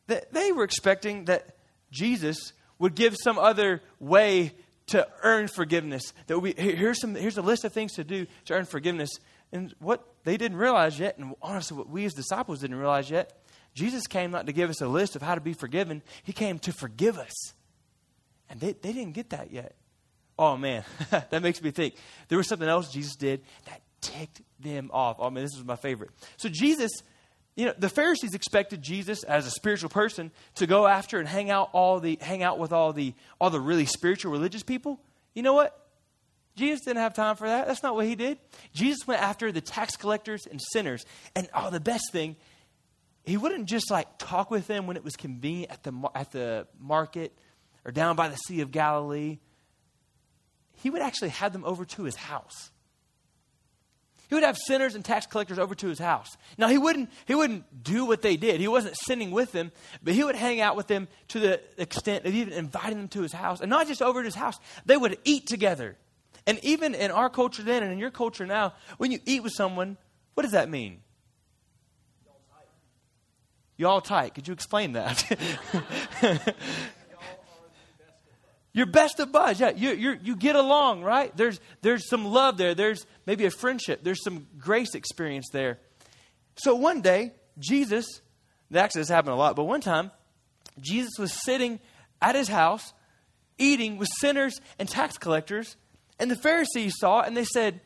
they 0.06 0.52
were 0.52 0.64
expecting 0.64 1.26
that 1.26 1.56
Jesus 1.90 2.52
would 2.78 2.94
give 2.94 3.16
some 3.16 3.38
other 3.38 3.82
way 3.98 4.54
to 4.88 5.06
earn 5.22 5.48
forgiveness. 5.48 6.12
That 6.26 6.38
we, 6.40 6.54
here's, 6.56 7.00
some, 7.00 7.14
here's 7.14 7.38
a 7.38 7.42
list 7.42 7.64
of 7.64 7.72
things 7.72 7.94
to 7.94 8.04
do 8.04 8.26
to 8.46 8.54
earn 8.54 8.64
forgiveness. 8.64 9.10
And 9.52 9.74
what 9.78 10.04
they 10.24 10.36
didn't 10.36 10.58
realize 10.58 10.98
yet, 10.98 11.18
and 11.18 11.34
honestly, 11.40 11.76
what 11.76 11.88
we 11.88 12.04
as 12.04 12.14
disciples 12.14 12.60
didn't 12.60 12.76
realize 12.76 13.10
yet, 13.10 13.32
Jesus 13.74 14.06
came 14.06 14.30
not 14.30 14.46
to 14.46 14.52
give 14.52 14.70
us 14.70 14.80
a 14.80 14.88
list 14.88 15.16
of 15.16 15.22
how 15.22 15.34
to 15.34 15.40
be 15.40 15.52
forgiven, 15.52 16.02
He 16.22 16.32
came 16.32 16.58
to 16.60 16.72
forgive 16.72 17.18
us. 17.18 17.54
And 18.48 18.60
they, 18.60 18.72
they 18.72 18.92
didn't 18.92 19.12
get 19.12 19.30
that 19.30 19.52
yet. 19.52 19.74
Oh, 20.38 20.56
man, 20.56 20.84
that 21.10 21.42
makes 21.42 21.62
me 21.62 21.70
think. 21.70 21.94
There 22.28 22.38
was 22.38 22.48
something 22.48 22.68
else 22.68 22.92
Jesus 22.92 23.16
did 23.16 23.42
that 23.66 23.80
ticked 24.00 24.42
them 24.60 24.90
off. 24.92 25.16
Oh, 25.18 25.30
man, 25.30 25.44
this 25.44 25.56
was 25.56 25.64
my 25.64 25.76
favorite. 25.76 26.10
So, 26.36 26.48
Jesus 26.48 26.90
you 27.56 27.64
know, 27.64 27.74
the 27.76 27.88
Pharisees 27.88 28.34
expected 28.34 28.82
Jesus 28.82 29.22
as 29.22 29.46
a 29.46 29.50
spiritual 29.50 29.88
person 29.88 30.30
to 30.56 30.66
go 30.66 30.86
after 30.86 31.18
and 31.18 31.26
hang 31.26 31.50
out 31.50 31.70
all 31.72 32.00
the 32.00 32.18
hang 32.20 32.42
out 32.42 32.58
with 32.58 32.70
all 32.70 32.92
the 32.92 33.14
all 33.40 33.48
the 33.48 33.60
really 33.60 33.86
spiritual 33.86 34.30
religious 34.30 34.62
people. 34.62 35.00
You 35.34 35.42
know 35.42 35.54
what? 35.54 35.82
Jesus 36.54 36.82
didn't 36.82 36.98
have 36.98 37.14
time 37.14 37.36
for 37.36 37.48
that. 37.48 37.66
That's 37.66 37.82
not 37.82 37.94
what 37.94 38.06
he 38.06 38.14
did. 38.14 38.38
Jesus 38.74 39.06
went 39.06 39.22
after 39.22 39.52
the 39.52 39.62
tax 39.62 39.96
collectors 39.96 40.46
and 40.46 40.60
sinners. 40.72 41.04
And 41.34 41.48
oh, 41.54 41.70
the 41.70 41.80
best 41.80 42.12
thing, 42.12 42.36
he 43.24 43.36
wouldn't 43.38 43.66
just 43.66 43.90
like 43.90 44.18
talk 44.18 44.50
with 44.50 44.66
them 44.66 44.86
when 44.86 44.96
it 44.96 45.04
was 45.04 45.16
convenient 45.16 45.72
at 45.72 45.82
the 45.82 46.10
at 46.14 46.32
the 46.32 46.66
market 46.78 47.36
or 47.86 47.92
down 47.92 48.16
by 48.16 48.28
the 48.28 48.36
Sea 48.36 48.60
of 48.60 48.70
Galilee. 48.70 49.38
He 50.74 50.90
would 50.90 51.00
actually 51.00 51.30
have 51.30 51.52
them 51.52 51.64
over 51.64 51.84
to 51.84 52.02
his 52.02 52.16
house. 52.16 52.70
He 54.28 54.34
would 54.34 54.42
have 54.42 54.58
sinners 54.58 54.96
and 54.96 55.04
tax 55.04 55.24
collectors 55.24 55.58
over 55.58 55.76
to 55.76 55.86
his 55.86 56.00
house. 56.00 56.36
Now 56.58 56.66
he 56.66 56.78
wouldn't 56.78 57.10
he 57.26 57.36
wouldn't 57.36 57.84
do 57.84 58.04
what 58.04 58.22
they 58.22 58.36
did. 58.36 58.60
He 58.60 58.66
wasn't 58.66 58.96
sinning 58.96 59.30
with 59.30 59.52
them, 59.52 59.70
but 60.02 60.14
he 60.14 60.24
would 60.24 60.34
hang 60.34 60.60
out 60.60 60.74
with 60.74 60.88
them 60.88 61.06
to 61.28 61.38
the 61.38 61.60
extent 61.78 62.26
of 62.26 62.34
even 62.34 62.52
inviting 62.52 62.98
them 62.98 63.08
to 63.08 63.22
his 63.22 63.32
house. 63.32 63.60
And 63.60 63.70
not 63.70 63.86
just 63.86 64.02
over 64.02 64.18
at 64.18 64.24
his 64.24 64.34
house, 64.34 64.58
they 64.84 64.96
would 64.96 65.16
eat 65.24 65.46
together. 65.46 65.96
And 66.44 66.58
even 66.64 66.96
in 66.96 67.12
our 67.12 67.30
culture 67.30 67.62
then 67.62 67.84
and 67.84 67.92
in 67.92 67.98
your 68.00 68.10
culture 68.10 68.46
now, 68.46 68.74
when 68.98 69.12
you 69.12 69.20
eat 69.26 69.44
with 69.44 69.52
someone, 69.52 69.96
what 70.34 70.42
does 70.42 70.52
that 70.52 70.68
mean? 70.68 71.02
Y'all 73.76 74.00
tight. 74.00 74.34
Could 74.34 74.48
you 74.48 74.54
explain 74.54 74.92
that? 74.92 75.38
You're 78.76 78.84
best 78.84 79.20
of 79.20 79.32
buds. 79.32 79.58
Yeah, 79.58 79.70
you, 79.70 79.92
you 79.92 80.18
you 80.22 80.36
get 80.36 80.54
along, 80.54 81.02
right? 81.02 81.34
There's, 81.34 81.58
there's 81.80 82.06
some 82.10 82.26
love 82.26 82.58
there. 82.58 82.74
There's 82.74 83.06
maybe 83.24 83.46
a 83.46 83.50
friendship. 83.50 84.00
There's 84.02 84.22
some 84.22 84.48
grace 84.58 84.94
experience 84.94 85.46
there. 85.50 85.78
So 86.56 86.74
one 86.74 87.00
day, 87.00 87.32
Jesus, 87.58 88.20
actually 88.74 89.00
this 89.00 89.08
happened 89.08 89.32
a 89.32 89.36
lot, 89.36 89.56
but 89.56 89.64
one 89.64 89.80
time, 89.80 90.10
Jesus 90.78 91.12
was 91.18 91.32
sitting 91.32 91.80
at 92.20 92.34
his 92.34 92.48
house 92.48 92.92
eating 93.56 93.96
with 93.96 94.10
sinners 94.18 94.60
and 94.78 94.86
tax 94.86 95.16
collectors, 95.16 95.76
and 96.18 96.30
the 96.30 96.36
Pharisees 96.36 96.92
saw 96.98 97.22
it 97.22 97.28
and 97.28 97.36
they 97.36 97.46
said, 97.46 97.80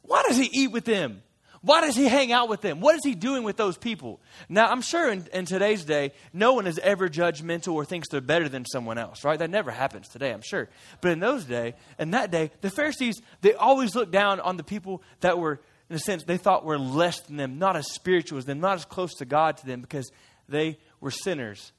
Why 0.00 0.22
does 0.26 0.38
he 0.38 0.48
eat 0.54 0.72
with 0.72 0.86
them? 0.86 1.22
Why 1.62 1.80
does 1.80 1.94
he 1.94 2.08
hang 2.08 2.32
out 2.32 2.48
with 2.48 2.60
them? 2.60 2.80
What 2.80 2.96
is 2.96 3.02
he 3.04 3.14
doing 3.14 3.44
with 3.44 3.56
those 3.56 3.78
people? 3.78 4.20
Now, 4.48 4.68
I'm 4.68 4.82
sure 4.82 5.08
in, 5.08 5.26
in, 5.32 5.44
today's 5.44 5.84
day, 5.84 6.12
no 6.32 6.54
one 6.54 6.66
is 6.66 6.78
ever 6.80 7.08
judgmental 7.08 7.74
or 7.74 7.84
thinks 7.84 8.08
they're 8.08 8.20
better 8.20 8.48
than 8.48 8.64
someone 8.64 8.98
else, 8.98 9.24
right? 9.24 9.38
That 9.38 9.50
never 9.50 9.70
happens 9.70 10.08
today, 10.08 10.32
I'm 10.32 10.42
sure. 10.42 10.68
But 11.00 11.12
in 11.12 11.20
those 11.20 11.44
day, 11.44 11.74
in 12.00 12.10
that 12.10 12.32
day, 12.32 12.50
the 12.62 12.70
Pharisees, 12.70 13.22
they 13.42 13.54
always 13.54 13.94
looked 13.94 14.10
down 14.10 14.40
on 14.40 14.56
the 14.56 14.64
people 14.64 15.02
that 15.20 15.38
were, 15.38 15.60
in 15.88 15.94
a 15.94 16.00
sense, 16.00 16.24
they 16.24 16.36
thought 16.36 16.64
were 16.64 16.78
less 16.78 17.20
than 17.20 17.36
them, 17.36 17.60
not 17.60 17.76
as 17.76 17.92
spiritual 17.92 18.38
as 18.38 18.44
them, 18.44 18.58
not 18.58 18.74
as 18.74 18.84
close 18.84 19.14
to 19.14 19.24
God 19.24 19.56
to 19.58 19.66
them, 19.66 19.80
because 19.80 20.10
they 20.48 20.78
were 21.00 21.12
sinners. 21.12 21.70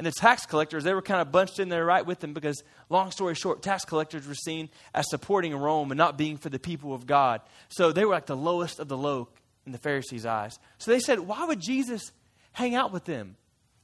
And 0.00 0.06
the 0.06 0.12
tax 0.12 0.46
collectors, 0.46 0.82
they 0.82 0.94
were 0.94 1.02
kind 1.02 1.20
of 1.20 1.30
bunched 1.30 1.58
in 1.58 1.68
there 1.68 1.84
right 1.84 2.06
with 2.06 2.20
them 2.20 2.32
because, 2.32 2.62
long 2.88 3.10
story 3.10 3.34
short, 3.34 3.60
tax 3.60 3.84
collectors 3.84 4.26
were 4.26 4.34
seen 4.34 4.70
as 4.94 5.04
supporting 5.10 5.54
Rome 5.54 5.90
and 5.90 5.98
not 5.98 6.16
being 6.16 6.38
for 6.38 6.48
the 6.48 6.58
people 6.58 6.94
of 6.94 7.06
God. 7.06 7.42
So 7.68 7.92
they 7.92 8.06
were 8.06 8.14
like 8.14 8.24
the 8.24 8.34
lowest 8.34 8.80
of 8.80 8.88
the 8.88 8.96
low 8.96 9.28
in 9.66 9.72
the 9.72 9.78
Pharisees' 9.78 10.24
eyes. 10.24 10.58
So 10.78 10.90
they 10.90 11.00
said, 11.00 11.20
why 11.20 11.44
would 11.44 11.60
Jesus 11.60 12.12
hang 12.52 12.74
out 12.74 12.92
with 12.92 13.04
them? 13.04 13.36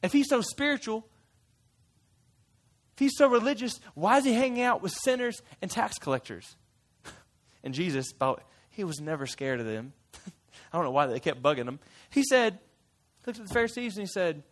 If 0.03 0.15
he's 0.15 0.31
so 0.31 0.41
spiritual, 0.41 1.07
if 2.95 2.99
he's 2.99 3.19
so 3.19 3.29
religious, 3.29 3.79
why 3.93 4.17
is 4.17 4.25
he 4.25 4.33
hanging 4.33 4.63
out 4.63 4.81
with 4.81 4.93
sinners 4.93 5.43
and 5.61 5.71
tax 5.71 5.99
collectors? 5.99 6.57
and 7.63 7.75
Jesus, 7.75 8.11
about, 8.13 8.43
he 8.71 8.85
was 8.85 9.03
never 9.03 9.27
scared 9.27 9.61
of 9.61 9.67
them. 9.67 9.93
I 10.73 10.79
don't 10.79 10.85
know 10.85 10.93
why 10.93 11.09
they 11.09 11.21
kept 11.21 11.43
bugging 11.43 11.69
him. 11.69 11.79
He 12.09 12.23
said, 12.23 12.59
looked 13.27 13.39
at 13.39 13.47
the 13.47 13.53
Pharisees 13.53 13.99
and 13.99 14.07
he 14.07 14.11
said, 14.11 14.45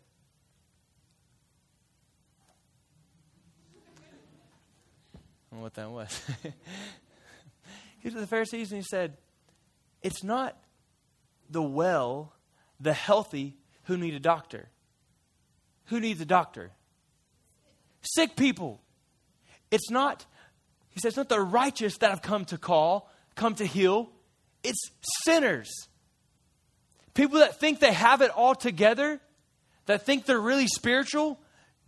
what 5.60 5.74
that 5.74 5.90
was. 5.90 6.20
He 8.04 8.10
was 8.10 8.20
the 8.20 8.26
Pharisees 8.26 8.70
and 8.70 8.82
he 8.82 8.86
said, 8.86 9.16
It's 10.02 10.22
not 10.22 10.58
the 11.48 11.62
well, 11.62 12.34
the 12.78 12.92
healthy, 12.92 13.56
who 13.84 13.96
need 13.96 14.12
a 14.12 14.20
doctor. 14.20 14.68
Who 15.86 16.00
needs 16.00 16.20
a 16.20 16.26
doctor? 16.26 16.72
Sick 18.02 18.36
people. 18.36 18.82
It's 19.70 19.90
not, 19.90 20.26
he 20.90 21.00
says, 21.00 21.16
not 21.16 21.30
the 21.30 21.40
righteous 21.40 21.96
that 21.98 22.10
have 22.10 22.20
come 22.20 22.44
to 22.46 22.58
call, 22.58 23.10
come 23.36 23.54
to 23.54 23.64
heal. 23.64 24.10
It's 24.62 24.90
sinners. 25.24 25.72
People 27.14 27.38
that 27.38 27.58
think 27.58 27.80
they 27.80 27.94
have 27.94 28.20
it 28.20 28.30
all 28.30 28.54
together, 28.54 29.18
that 29.86 30.04
think 30.04 30.26
they're 30.26 30.38
really 30.38 30.66
spiritual, 30.66 31.40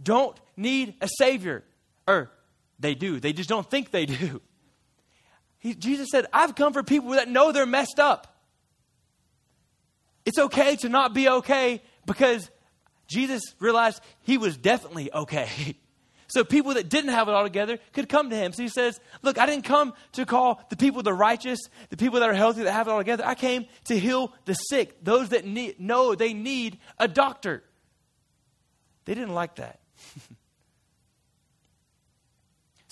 don't 0.02 0.38
need 0.56 0.94
a 1.02 1.08
Savior. 1.18 1.62
Or 2.08 2.30
they 2.78 2.94
do, 2.94 3.20
they 3.20 3.32
just 3.32 3.48
don't 3.48 3.68
think 3.68 3.90
they 3.90 4.06
do. 4.06 4.40
He, 5.58 5.74
Jesus 5.74 6.08
said, 6.10 6.26
I've 6.32 6.54
come 6.54 6.72
for 6.72 6.82
people 6.82 7.10
that 7.10 7.28
know 7.28 7.50
they're 7.50 7.66
messed 7.66 7.98
up. 7.98 8.36
It's 10.24 10.38
okay 10.38 10.76
to 10.76 10.88
not 10.88 11.14
be 11.14 11.28
okay 11.28 11.82
because 12.04 12.50
Jesus 13.06 13.42
realized 13.58 14.02
he 14.22 14.38
was 14.38 14.56
definitely 14.56 15.12
okay. 15.12 15.76
So 16.28 16.42
people 16.42 16.74
that 16.74 16.88
didn't 16.88 17.10
have 17.10 17.28
it 17.28 17.34
all 17.34 17.44
together 17.44 17.78
could 17.92 18.08
come 18.08 18.30
to 18.30 18.36
him. 18.36 18.52
So 18.52 18.62
he 18.62 18.68
says, 18.68 18.98
Look, 19.22 19.38
I 19.38 19.46
didn't 19.46 19.64
come 19.64 19.94
to 20.12 20.26
call 20.26 20.60
the 20.70 20.76
people 20.76 21.04
the 21.04 21.12
righteous, 21.12 21.60
the 21.88 21.96
people 21.96 22.18
that 22.18 22.28
are 22.28 22.34
healthy, 22.34 22.64
that 22.64 22.72
have 22.72 22.88
it 22.88 22.90
all 22.90 22.98
together. 22.98 23.24
I 23.24 23.36
came 23.36 23.66
to 23.84 23.96
heal 23.96 24.32
the 24.44 24.54
sick, 24.54 25.04
those 25.04 25.28
that 25.28 25.44
need, 25.44 25.78
know 25.78 26.16
they 26.16 26.32
need 26.32 26.78
a 26.98 27.06
doctor. 27.06 27.62
They 29.04 29.14
didn't 29.14 29.34
like 29.34 29.54
that. 29.56 29.78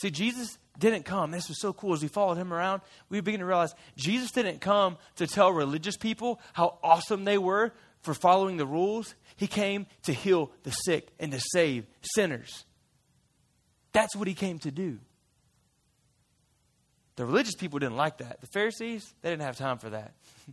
See, 0.04 0.11
Jesus 0.11 0.58
didn't 0.78 1.06
come. 1.06 1.30
This 1.30 1.49
was 1.49 1.58
so 1.58 1.73
cool. 1.73 1.94
As 1.94 2.02
we 2.02 2.08
followed 2.08 2.37
him 2.37 2.52
around, 2.52 2.82
we 3.08 3.23
begin 3.23 3.40
to 3.40 3.46
realize 3.46 3.75
Jesus 3.96 4.30
didn't 4.32 4.61
come 4.61 4.99
to 5.16 5.26
tell 5.26 5.50
religious 5.50 5.96
people 5.96 6.42
how 6.52 6.76
awesome 6.82 7.25
they 7.25 7.38
were 7.38 7.73
for 8.02 8.12
following 8.12 8.58
the 8.58 8.66
rules. 8.66 9.14
He 9.37 9.46
came 9.46 9.87
to 10.02 10.12
heal 10.12 10.50
the 10.62 10.73
sick 10.73 11.08
and 11.18 11.32
to 11.32 11.40
save 11.40 11.87
sinners. 12.02 12.66
That's 13.92 14.14
what 14.14 14.28
he 14.28 14.34
came 14.34 14.58
to 14.58 14.70
do. 14.70 14.99
The 17.16 17.25
religious 17.25 17.54
people 17.54 17.78
didn't 17.78 17.96
like 17.96 18.18
that. 18.18 18.42
The 18.42 18.49
Pharisees, 18.49 19.11
they 19.23 19.30
didn't 19.30 19.40
have 19.40 19.56
time 19.56 19.78
for 19.78 19.88
that. 19.88 20.12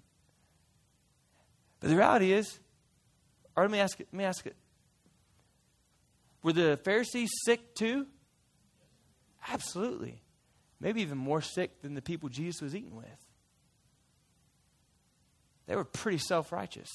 but 1.81 1.89
the 1.89 1.97
reality 1.97 2.31
is, 2.31 2.57
or 3.57 3.63
let 3.63 3.71
me 3.71 3.79
ask 3.79 3.99
it, 3.99 4.07
let 4.13 4.17
me 4.17 4.23
ask 4.23 4.45
it. 4.45 4.55
Were 6.41 6.53
the 6.53 6.79
Pharisees 6.85 7.31
sick 7.45 7.75
too? 7.75 8.07
Absolutely. 9.47 10.21
Maybe 10.79 11.01
even 11.01 11.17
more 11.17 11.41
sick 11.41 11.81
than 11.81 11.93
the 11.93 12.01
people 12.01 12.29
Jesus 12.29 12.61
was 12.61 12.75
eating 12.75 12.95
with. 12.95 13.07
They 15.67 15.75
were 15.75 15.85
pretty 15.85 16.17
self 16.17 16.51
righteous. 16.51 16.89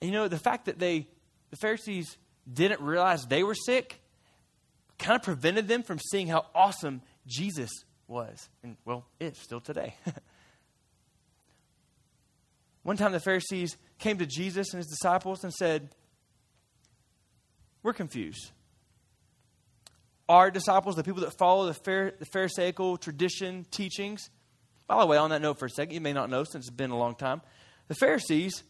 And 0.00 0.10
you 0.10 0.16
know, 0.16 0.28
the 0.28 0.38
fact 0.38 0.66
that 0.66 0.78
they, 0.78 1.08
the 1.50 1.56
Pharisees, 1.56 2.16
didn't 2.50 2.80
realize 2.80 3.24
they 3.26 3.42
were 3.42 3.54
sick 3.54 4.00
kind 4.98 5.16
of 5.16 5.22
prevented 5.22 5.68
them 5.68 5.82
from 5.82 5.98
seeing 5.98 6.26
how 6.26 6.46
awesome 6.54 7.02
Jesus 7.26 7.70
was. 8.06 8.48
And, 8.62 8.76
well, 8.84 9.06
is 9.18 9.38
still 9.38 9.60
today. 9.60 9.94
One 12.82 12.96
time 12.96 13.12
the 13.12 13.20
Pharisees 13.20 13.76
came 13.98 14.18
to 14.18 14.26
Jesus 14.26 14.72
and 14.72 14.78
his 14.78 14.86
disciples 14.86 15.44
and 15.44 15.52
said, 15.52 15.90
We're 17.82 17.92
confused 17.92 18.52
our 20.30 20.48
disciples, 20.48 20.94
the 20.94 21.02
people 21.02 21.22
that 21.22 21.36
follow 21.36 21.66
the, 21.66 22.12
the 22.20 22.24
Pharisaical 22.24 22.96
tradition, 22.96 23.66
teachings. 23.72 24.30
By 24.86 25.00
the 25.00 25.06
way, 25.06 25.16
on 25.16 25.30
that 25.30 25.42
note 25.42 25.58
for 25.58 25.66
a 25.66 25.70
second, 25.70 25.92
you 25.92 26.00
may 26.00 26.12
not 26.12 26.30
know 26.30 26.44
since 26.44 26.68
it's 26.68 26.76
been 26.76 26.92
a 26.92 26.96
long 26.96 27.16
time. 27.16 27.42
The 27.88 27.96
Pharisees, 27.96 28.62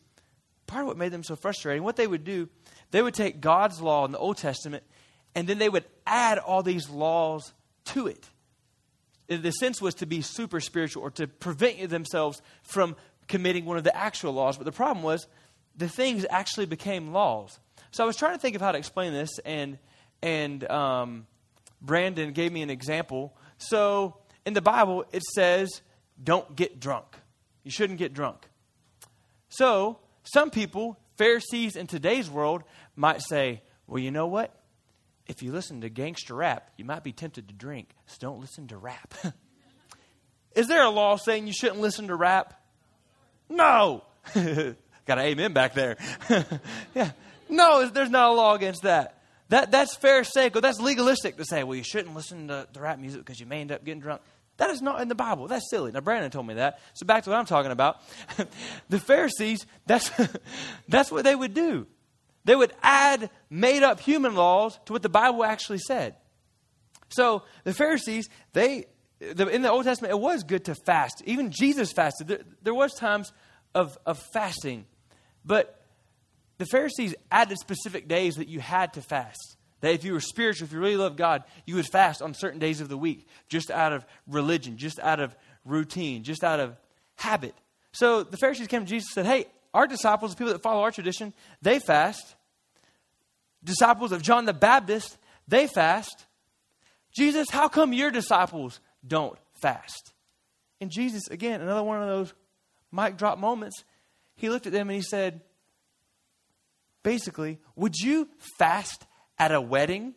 part 0.66 0.84
of 0.84 0.88
what 0.88 0.96
made 0.96 1.12
them 1.12 1.22
so 1.22 1.36
frustrating, 1.36 1.82
what 1.82 1.96
they 1.96 2.06
would 2.06 2.24
do, 2.24 2.48
they 2.92 3.02
would 3.02 3.12
take 3.12 3.42
God's 3.42 3.78
law 3.78 4.06
in 4.06 4.12
the 4.12 4.18
Old 4.18 4.38
Testament 4.38 4.84
and 5.34 5.46
then 5.46 5.58
they 5.58 5.68
would 5.68 5.84
add 6.06 6.38
all 6.38 6.62
these 6.62 6.88
laws 6.88 7.52
to 7.86 8.06
it. 8.06 8.26
The 9.28 9.50
sense 9.50 9.82
was 9.82 9.94
to 9.96 10.06
be 10.06 10.22
super 10.22 10.60
spiritual 10.60 11.02
or 11.02 11.10
to 11.10 11.26
prevent 11.26 11.90
themselves 11.90 12.40
from 12.62 12.96
committing 13.28 13.66
one 13.66 13.76
of 13.76 13.84
the 13.84 13.94
actual 13.94 14.32
laws. 14.32 14.56
But 14.56 14.64
the 14.64 14.72
problem 14.72 15.04
was 15.04 15.26
the 15.76 15.90
things 15.90 16.24
actually 16.30 16.66
became 16.66 17.12
laws. 17.12 17.60
So 17.90 18.02
I 18.02 18.06
was 18.06 18.16
trying 18.16 18.32
to 18.32 18.40
think 18.40 18.56
of 18.56 18.62
how 18.62 18.72
to 18.72 18.78
explain 18.78 19.12
this, 19.12 19.38
and 19.44 19.78
and 20.22 20.68
um, 20.70 21.26
Brandon 21.80 22.32
gave 22.32 22.52
me 22.52 22.62
an 22.62 22.70
example. 22.70 23.36
So 23.58 24.16
in 24.44 24.54
the 24.54 24.62
Bible, 24.62 25.04
it 25.12 25.22
says, 25.34 25.82
don't 26.22 26.54
get 26.56 26.80
drunk. 26.80 27.06
You 27.62 27.70
shouldn't 27.70 27.98
get 27.98 28.14
drunk. 28.14 28.48
So 29.48 29.98
some 30.22 30.50
people, 30.50 30.98
Pharisees 31.16 31.76
in 31.76 31.86
today's 31.86 32.30
world, 32.30 32.62
might 32.96 33.22
say, 33.22 33.62
well, 33.86 33.98
you 33.98 34.10
know 34.10 34.26
what? 34.26 34.54
If 35.26 35.42
you 35.42 35.52
listen 35.52 35.80
to 35.82 35.88
gangster 35.88 36.34
rap, 36.34 36.70
you 36.76 36.84
might 36.84 37.04
be 37.04 37.12
tempted 37.12 37.48
to 37.48 37.54
drink. 37.54 37.90
So 38.06 38.16
don't 38.20 38.40
listen 38.40 38.68
to 38.68 38.76
rap. 38.76 39.14
Is 40.54 40.66
there 40.66 40.82
a 40.82 40.90
law 40.90 41.16
saying 41.16 41.46
you 41.46 41.52
shouldn't 41.52 41.80
listen 41.80 42.08
to 42.08 42.16
rap? 42.16 42.54
No. 43.48 44.04
Got 44.34 45.18
an 45.18 45.24
amen 45.24 45.52
back 45.52 45.74
there. 45.74 45.96
yeah. 46.94 47.12
No, 47.48 47.88
there's 47.88 48.10
not 48.10 48.30
a 48.30 48.32
law 48.32 48.54
against 48.54 48.82
that. 48.82 49.19
That, 49.50 49.72
that's 49.72 49.96
pharisaical. 49.96 50.60
That's 50.60 50.80
legalistic 50.80 51.36
to 51.36 51.44
say, 51.44 51.64
well, 51.64 51.76
you 51.76 51.82
shouldn't 51.82 52.14
listen 52.14 52.48
to, 52.48 52.68
to 52.72 52.80
rap 52.80 52.98
music 52.98 53.20
because 53.20 53.40
you 53.40 53.46
may 53.46 53.60
end 53.60 53.72
up 53.72 53.84
getting 53.84 54.00
drunk. 54.00 54.22
That 54.58 54.70
is 54.70 54.80
not 54.80 55.00
in 55.00 55.08
the 55.08 55.14
Bible. 55.16 55.48
That's 55.48 55.68
silly. 55.70 55.90
Now, 55.90 56.00
Brandon 56.00 56.30
told 56.30 56.46
me 56.46 56.54
that. 56.54 56.78
So 56.94 57.04
back 57.04 57.24
to 57.24 57.30
what 57.30 57.38
I'm 57.38 57.46
talking 57.46 57.72
about. 57.72 58.00
the 58.88 59.00
Pharisees, 59.00 59.66
that's, 59.86 60.10
that's 60.88 61.10
what 61.10 61.24
they 61.24 61.34
would 61.34 61.52
do. 61.52 61.88
They 62.44 62.54
would 62.54 62.72
add 62.82 63.28
made 63.50 63.82
up 63.82 63.98
human 64.00 64.34
laws 64.34 64.78
to 64.86 64.92
what 64.92 65.02
the 65.02 65.08
Bible 65.08 65.44
actually 65.44 65.78
said. 65.78 66.14
So 67.08 67.42
the 67.64 67.74
Pharisees, 67.74 68.28
they, 68.52 68.84
the, 69.18 69.48
in 69.48 69.62
the 69.62 69.70
Old 69.70 69.84
Testament, 69.84 70.12
it 70.12 70.20
was 70.20 70.44
good 70.44 70.66
to 70.66 70.76
fast. 70.86 71.22
Even 71.26 71.50
Jesus 71.50 71.92
fasted. 71.92 72.28
There, 72.28 72.40
there 72.62 72.74
was 72.74 72.94
times 72.94 73.32
of, 73.74 73.98
of 74.06 74.22
fasting. 74.32 74.86
But 75.44 75.79
the 76.60 76.66
Pharisees 76.66 77.14
added 77.32 77.56
specific 77.58 78.06
days 78.06 78.34
that 78.34 78.46
you 78.46 78.60
had 78.60 78.92
to 78.92 79.00
fast. 79.00 79.56
That 79.80 79.94
if 79.94 80.04
you 80.04 80.12
were 80.12 80.20
spiritual, 80.20 80.66
if 80.66 80.72
you 80.74 80.78
really 80.78 80.98
loved 80.98 81.16
God, 81.16 81.42
you 81.64 81.76
would 81.76 81.86
fast 81.86 82.20
on 82.20 82.34
certain 82.34 82.58
days 82.58 82.82
of 82.82 82.90
the 82.90 82.98
week, 82.98 83.26
just 83.48 83.70
out 83.70 83.94
of 83.94 84.04
religion, 84.26 84.76
just 84.76 85.00
out 85.00 85.20
of 85.20 85.34
routine, 85.64 86.22
just 86.22 86.44
out 86.44 86.60
of 86.60 86.76
habit. 87.16 87.54
So 87.92 88.22
the 88.22 88.36
Pharisees 88.36 88.66
came 88.66 88.84
to 88.84 88.88
Jesus 88.88 89.08
and 89.16 89.24
said, 89.24 89.32
Hey, 89.32 89.46
our 89.72 89.86
disciples, 89.86 90.32
the 90.32 90.36
people 90.36 90.52
that 90.52 90.62
follow 90.62 90.82
our 90.82 90.90
tradition, 90.90 91.32
they 91.62 91.78
fast. 91.78 92.36
Disciples 93.64 94.12
of 94.12 94.20
John 94.20 94.44
the 94.44 94.52
Baptist, 94.52 95.16
they 95.48 95.66
fast. 95.66 96.26
Jesus, 97.16 97.48
how 97.50 97.68
come 97.68 97.94
your 97.94 98.10
disciples 98.10 98.80
don't 99.06 99.38
fast? 99.62 100.12
And 100.78 100.90
Jesus, 100.90 101.26
again, 101.28 101.62
another 101.62 101.82
one 101.82 102.02
of 102.02 102.08
those 102.08 102.34
mic 102.92 103.16
drop 103.16 103.38
moments, 103.38 103.82
he 104.36 104.50
looked 104.50 104.66
at 104.66 104.72
them 104.74 104.90
and 104.90 104.96
he 104.96 105.02
said, 105.02 105.40
basically, 107.02 107.58
would 107.76 107.96
you 107.96 108.28
fast 108.58 109.06
at 109.38 109.52
a 109.52 109.60
wedding? 109.60 110.14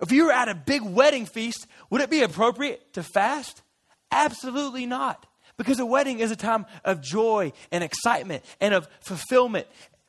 If 0.00 0.12
you 0.12 0.26
were 0.26 0.32
at 0.32 0.48
a 0.48 0.54
big 0.54 0.82
wedding 0.82 1.26
feast, 1.26 1.66
would 1.90 2.00
it 2.00 2.10
be 2.10 2.22
appropriate 2.22 2.92
to 2.94 3.02
fast? 3.02 3.62
Absolutely 4.10 4.86
not. 4.86 5.26
Because 5.56 5.78
a 5.78 5.86
wedding 5.86 6.20
is 6.20 6.30
a 6.30 6.36
time 6.36 6.66
of 6.84 7.00
joy 7.00 7.52
and 7.70 7.84
excitement 7.84 8.44
and 8.60 8.74
of 8.74 8.88
fulfillment. 9.00 9.66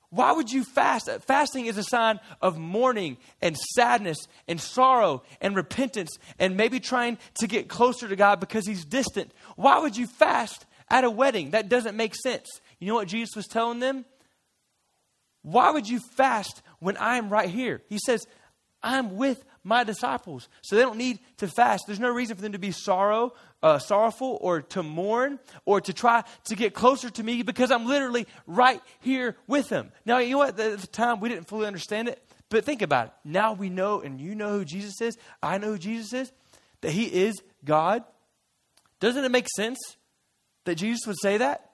Why 0.09 0.31
would 0.31 0.51
you 0.51 0.63
fast? 0.63 1.09
Fasting 1.21 1.65
is 1.65 1.77
a 1.77 1.83
sign 1.83 2.19
of 2.39 2.57
mourning 2.57 3.17
and 3.41 3.57
sadness 3.57 4.27
and 4.47 4.61
sorrow 4.61 5.23
and 5.41 5.55
repentance 5.55 6.11
and 6.37 6.55
maybe 6.55 6.79
trying 6.79 7.17
to 7.39 7.47
get 7.47 7.67
closer 7.67 8.07
to 8.07 8.15
God 8.15 8.39
because 8.39 8.67
He's 8.67 8.85
distant. 8.85 9.31
Why 9.55 9.79
would 9.79 9.97
you 9.97 10.05
fast 10.05 10.65
at 10.89 11.03
a 11.03 11.09
wedding? 11.09 11.51
That 11.51 11.67
doesn't 11.67 11.97
make 11.97 12.13
sense. 12.15 12.47
You 12.79 12.87
know 12.87 12.95
what 12.95 13.07
Jesus 13.07 13.35
was 13.35 13.47
telling 13.47 13.79
them? 13.79 14.05
Why 15.43 15.71
would 15.71 15.87
you 15.87 15.99
fast 15.99 16.61
when 16.79 16.97
I 16.97 17.17
am 17.17 17.29
right 17.29 17.49
here? 17.49 17.81
He 17.87 17.99
says, 18.03 18.25
I'm 18.81 19.15
with 19.15 19.43
my 19.63 19.83
disciples. 19.83 20.49
So 20.61 20.75
they 20.75 20.81
don't 20.81 20.97
need 20.97 21.19
to 21.37 21.47
fast. 21.47 21.83
There's 21.87 21.99
no 21.99 22.11
reason 22.11 22.35
for 22.35 22.41
them 22.41 22.51
to 22.51 22.59
be 22.59 22.71
sorrow, 22.71 23.33
uh, 23.61 23.79
sorrowful 23.79 24.37
or 24.41 24.61
to 24.61 24.83
mourn 24.83 25.39
or 25.65 25.79
to 25.81 25.93
try 25.93 26.23
to 26.45 26.55
get 26.55 26.73
closer 26.73 27.09
to 27.09 27.23
me 27.23 27.43
because 27.43 27.71
I'm 27.71 27.85
literally 27.85 28.27
right 28.45 28.81
here 28.99 29.37
with 29.47 29.69
them. 29.69 29.91
Now, 30.05 30.17
you 30.17 30.31
know 30.31 30.39
what? 30.39 30.59
At 30.59 30.81
the 30.81 30.87
time, 30.87 31.19
we 31.19 31.29
didn't 31.29 31.47
fully 31.47 31.65
understand 31.65 32.09
it. 32.09 32.21
But 32.49 32.65
think 32.65 32.81
about 32.81 33.07
it. 33.07 33.13
Now 33.23 33.53
we 33.53 33.69
know, 33.69 34.01
and 34.01 34.19
you 34.19 34.35
know 34.35 34.51
who 34.51 34.65
Jesus 34.65 35.01
is. 35.01 35.17
I 35.41 35.57
know 35.57 35.71
who 35.71 35.77
Jesus 35.77 36.13
is. 36.13 36.31
That 36.81 36.91
he 36.91 37.05
is 37.05 37.41
God. 37.63 38.03
Doesn't 38.99 39.23
it 39.23 39.31
make 39.31 39.47
sense 39.55 39.79
that 40.65 40.75
Jesus 40.75 41.07
would 41.07 41.19
say 41.21 41.37
that? 41.37 41.71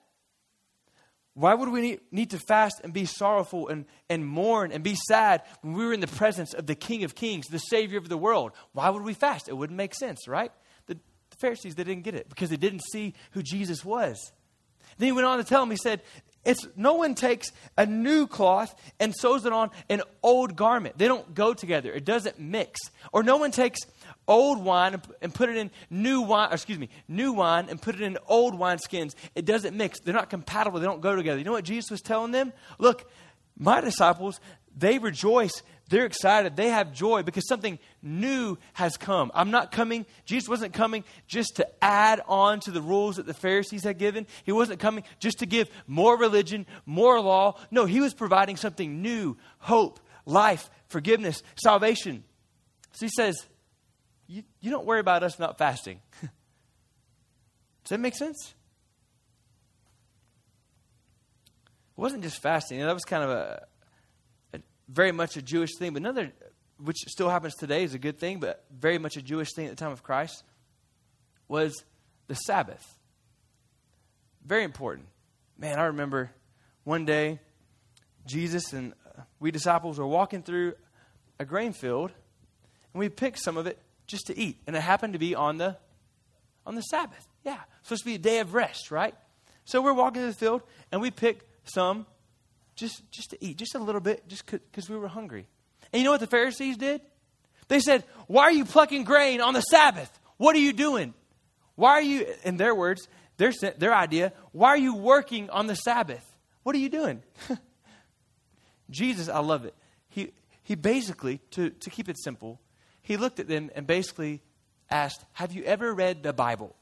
Why 1.34 1.54
would 1.54 1.68
we 1.68 2.00
need, 2.10 2.30
to 2.30 2.38
fast 2.38 2.80
and 2.82 2.92
be 2.92 3.04
sorrowful 3.04 3.68
and, 3.68 3.86
and 4.08 4.26
mourn 4.26 4.72
and 4.72 4.82
be 4.82 4.96
sad 5.08 5.42
when 5.62 5.74
we 5.74 5.84
were 5.86 5.92
in 5.92 6.00
the 6.00 6.06
presence 6.06 6.52
of 6.54 6.66
the 6.66 6.74
King 6.74 7.04
of 7.04 7.14
Kings, 7.14 7.46
the 7.46 7.58
Savior 7.58 7.98
of 7.98 8.08
the 8.08 8.18
world? 8.18 8.52
Why 8.72 8.90
would 8.90 9.04
we 9.04 9.14
fast? 9.14 9.48
It 9.48 9.56
wouldn't 9.56 9.76
make 9.76 9.94
sense, 9.94 10.26
right? 10.26 10.52
The, 10.86 10.94
The 10.94 11.36
Pharisees, 11.38 11.76
they 11.76 11.84
didn't 11.84 12.02
get 12.02 12.14
it 12.14 12.28
because 12.28 12.50
they 12.50 12.56
didn't 12.56 12.82
see 12.92 13.14
who 13.30 13.42
Jesus 13.42 13.84
was. 13.84 14.32
Then 14.98 15.06
he 15.06 15.12
went 15.12 15.26
on 15.26 15.38
to 15.38 15.44
tell 15.44 15.60
them, 15.60 15.70
he 15.70 15.76
said, 15.76 16.02
it's 16.44 16.66
no 16.74 16.94
one 16.94 17.14
takes 17.14 17.52
a 17.76 17.86
new 17.86 18.26
cloth 18.26 18.74
and 18.98 19.14
sews 19.14 19.44
it 19.44 19.52
on 19.52 19.70
an 19.88 20.02
old 20.22 20.56
garment. 20.56 20.98
They 20.98 21.06
don't 21.06 21.34
go 21.34 21.54
together. 21.54 21.92
It 21.92 22.04
doesn't 22.04 22.38
mix. 22.38 22.80
Or 23.12 23.22
no 23.22 23.36
one 23.36 23.50
takes 23.50 23.78
old 24.30 24.64
wine 24.64 25.02
and 25.20 25.34
put 25.34 25.50
it 25.50 25.56
in 25.56 25.70
new 25.90 26.22
wine, 26.22 26.50
excuse 26.52 26.78
me, 26.78 26.88
new 27.08 27.32
wine 27.32 27.66
and 27.68 27.82
put 27.82 27.96
it 27.96 28.00
in 28.00 28.16
old 28.28 28.54
wineskins. 28.58 29.14
It 29.34 29.44
doesn't 29.44 29.76
mix. 29.76 30.00
They're 30.00 30.14
not 30.14 30.30
compatible. 30.30 30.78
They 30.78 30.86
don't 30.86 31.02
go 31.02 31.16
together. 31.16 31.38
You 31.38 31.44
know 31.44 31.52
what 31.52 31.64
Jesus 31.64 31.90
was 31.90 32.00
telling 32.00 32.30
them? 32.30 32.52
Look, 32.78 33.10
my 33.58 33.80
disciples, 33.80 34.40
they 34.74 34.98
rejoice. 34.98 35.62
They're 35.90 36.06
excited. 36.06 36.54
They 36.54 36.68
have 36.68 36.92
joy 36.92 37.24
because 37.24 37.48
something 37.48 37.80
new 38.00 38.56
has 38.74 38.96
come. 38.96 39.32
I'm 39.34 39.50
not 39.50 39.72
coming, 39.72 40.06
Jesus 40.24 40.48
wasn't 40.48 40.72
coming 40.72 41.02
just 41.26 41.56
to 41.56 41.68
add 41.84 42.22
on 42.28 42.60
to 42.60 42.70
the 42.70 42.80
rules 42.80 43.16
that 43.16 43.26
the 43.26 43.34
Pharisees 43.34 43.82
had 43.82 43.98
given. 43.98 44.28
He 44.44 44.52
wasn't 44.52 44.78
coming 44.78 45.02
just 45.18 45.40
to 45.40 45.46
give 45.46 45.68
more 45.88 46.16
religion, 46.16 46.64
more 46.86 47.20
law. 47.20 47.58
No, 47.72 47.84
he 47.84 48.00
was 48.00 48.14
providing 48.14 48.56
something 48.56 49.02
new 49.02 49.36
hope, 49.58 49.98
life, 50.24 50.70
forgiveness, 50.86 51.42
salvation. 51.56 52.22
So 52.92 53.06
he 53.06 53.10
says, 53.16 53.44
You, 54.30 54.44
you 54.60 54.70
don't 54.70 54.86
worry 54.86 55.00
about 55.00 55.24
us 55.24 55.40
not 55.40 55.58
fasting. 55.58 55.98
Does 56.20 56.30
that 57.88 57.98
make 57.98 58.14
sense? 58.14 58.54
It 61.98 62.00
wasn't 62.00 62.22
just 62.22 62.40
fasting. 62.40 62.78
You 62.78 62.84
know, 62.84 62.90
that 62.90 62.94
was 62.94 63.04
kind 63.04 63.24
of 63.24 63.30
a, 63.30 63.66
very 64.88 65.10
much 65.10 65.36
a 65.36 65.42
Jewish 65.42 65.70
thing, 65.76 65.94
but 65.94 66.02
another, 66.02 66.30
which 66.78 66.98
still 67.08 67.28
happens 67.28 67.56
today, 67.56 67.82
is 67.82 67.92
a 67.94 67.98
good 67.98 68.20
thing, 68.20 68.38
but 68.38 68.64
very 68.70 68.98
much 68.98 69.16
a 69.16 69.22
Jewish 69.22 69.48
thing 69.52 69.66
at 69.66 69.70
the 69.70 69.76
time 69.76 69.90
of 69.90 70.04
Christ, 70.04 70.44
was 71.48 71.82
the 72.28 72.34
Sabbath. 72.34 72.98
Very 74.46 74.62
important. 74.62 75.08
Man, 75.58 75.76
I 75.80 75.86
remember 75.86 76.30
one 76.84 77.04
day 77.04 77.40
Jesus 78.26 78.72
and 78.72 78.92
uh, 79.04 79.22
we 79.40 79.50
disciples 79.50 79.98
were 79.98 80.06
walking 80.06 80.44
through 80.44 80.74
a 81.40 81.44
grain 81.44 81.72
field, 81.72 82.12
and 82.94 83.00
we 83.00 83.08
picked 83.08 83.40
some 83.40 83.56
of 83.56 83.66
it 83.66 83.76
just 84.10 84.26
to 84.26 84.38
eat, 84.38 84.58
and 84.66 84.76
it 84.76 84.80
happened 84.80 85.12
to 85.14 85.18
be 85.18 85.34
on 85.34 85.58
the 85.58 85.76
on 86.66 86.74
the 86.74 86.82
Sabbath. 86.82 87.26
Yeah, 87.44 87.58
supposed 87.82 88.02
to 88.02 88.06
be 88.06 88.14
a 88.16 88.18
day 88.18 88.40
of 88.40 88.54
rest, 88.54 88.90
right? 88.90 89.14
So 89.64 89.80
we're 89.80 89.92
walking 89.92 90.22
through 90.22 90.32
the 90.32 90.36
field, 90.36 90.62
and 90.92 91.00
we 91.00 91.10
pick 91.10 91.48
some 91.64 92.06
just, 92.74 93.10
just 93.10 93.30
to 93.30 93.44
eat, 93.44 93.56
just 93.56 93.74
a 93.74 93.78
little 93.78 94.00
bit, 94.00 94.26
just 94.26 94.46
because 94.46 94.88
we 94.88 94.96
were 94.96 95.08
hungry. 95.08 95.46
And 95.92 96.00
you 96.00 96.04
know 96.04 96.12
what 96.12 96.20
the 96.20 96.26
Pharisees 96.26 96.76
did? 96.76 97.00
They 97.68 97.80
said, 97.80 98.04
Why 98.26 98.44
are 98.44 98.52
you 98.52 98.64
plucking 98.64 99.04
grain 99.04 99.40
on 99.40 99.54
the 99.54 99.60
Sabbath? 99.60 100.18
What 100.38 100.56
are 100.56 100.60
you 100.60 100.72
doing? 100.72 101.14
Why 101.76 101.90
are 101.92 102.02
you, 102.02 102.26
in 102.44 102.56
their 102.56 102.74
words, 102.74 103.06
their, 103.36 103.52
their 103.78 103.94
idea, 103.94 104.32
why 104.52 104.68
are 104.70 104.78
you 104.78 104.94
working 104.94 105.50
on 105.50 105.66
the 105.66 105.74
Sabbath? 105.74 106.24
What 106.62 106.74
are 106.74 106.78
you 106.78 106.88
doing? 106.88 107.22
Jesus, 108.90 109.28
I 109.28 109.38
love 109.38 109.64
it. 109.64 109.74
He, 110.08 110.32
he 110.62 110.74
basically, 110.74 111.38
to, 111.52 111.70
to 111.70 111.90
keep 111.90 112.08
it 112.08 112.18
simple, 112.18 112.60
he 113.10 113.16
looked 113.16 113.40
at 113.40 113.48
them 113.48 113.72
and 113.74 113.88
basically 113.88 114.40
asked, 114.88 115.24
Have 115.32 115.52
you 115.52 115.64
ever 115.64 115.92
read 115.92 116.22
the 116.22 116.32
Bible? 116.32 116.76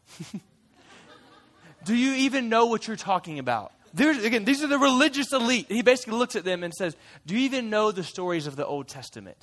Do 1.87 1.95
you 1.97 2.13
even 2.13 2.51
know 2.51 2.67
what 2.67 2.87
you're 2.87 2.99
talking 2.99 3.39
about? 3.39 3.73
There's, 3.95 4.23
again, 4.23 4.45
these 4.45 4.63
are 4.63 4.67
the 4.67 4.79
religious 4.79 5.33
elite. 5.33 5.69
he 5.71 5.81
basically 5.81 6.19
looks 6.19 6.37
at 6.37 6.45
them 6.45 6.63
and 6.63 6.75
says, 6.75 6.95
Do 7.25 7.35
you 7.35 7.41
even 7.47 7.71
know 7.71 7.93
the 7.93 8.05
stories 8.05 8.47
of 8.47 8.57
the 8.57 8.67
Old 8.67 8.89
Testament? 8.89 9.39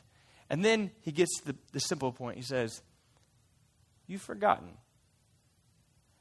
And 0.47 0.63
then 0.63 0.91
he 1.01 1.11
gets 1.11 1.41
the, 1.41 1.55
the 1.71 1.79
simple 1.79 2.11
point. 2.11 2.37
He 2.37 2.43
says, 2.43 2.83
You've 4.05 4.21
forgotten. 4.21 4.69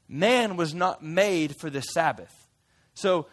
Man 0.09 0.57
was 0.57 0.73
not 0.73 1.03
made 1.03 1.55
for 1.57 1.69
the 1.69 1.81
Sabbath. 1.81 2.33
So 2.95 3.27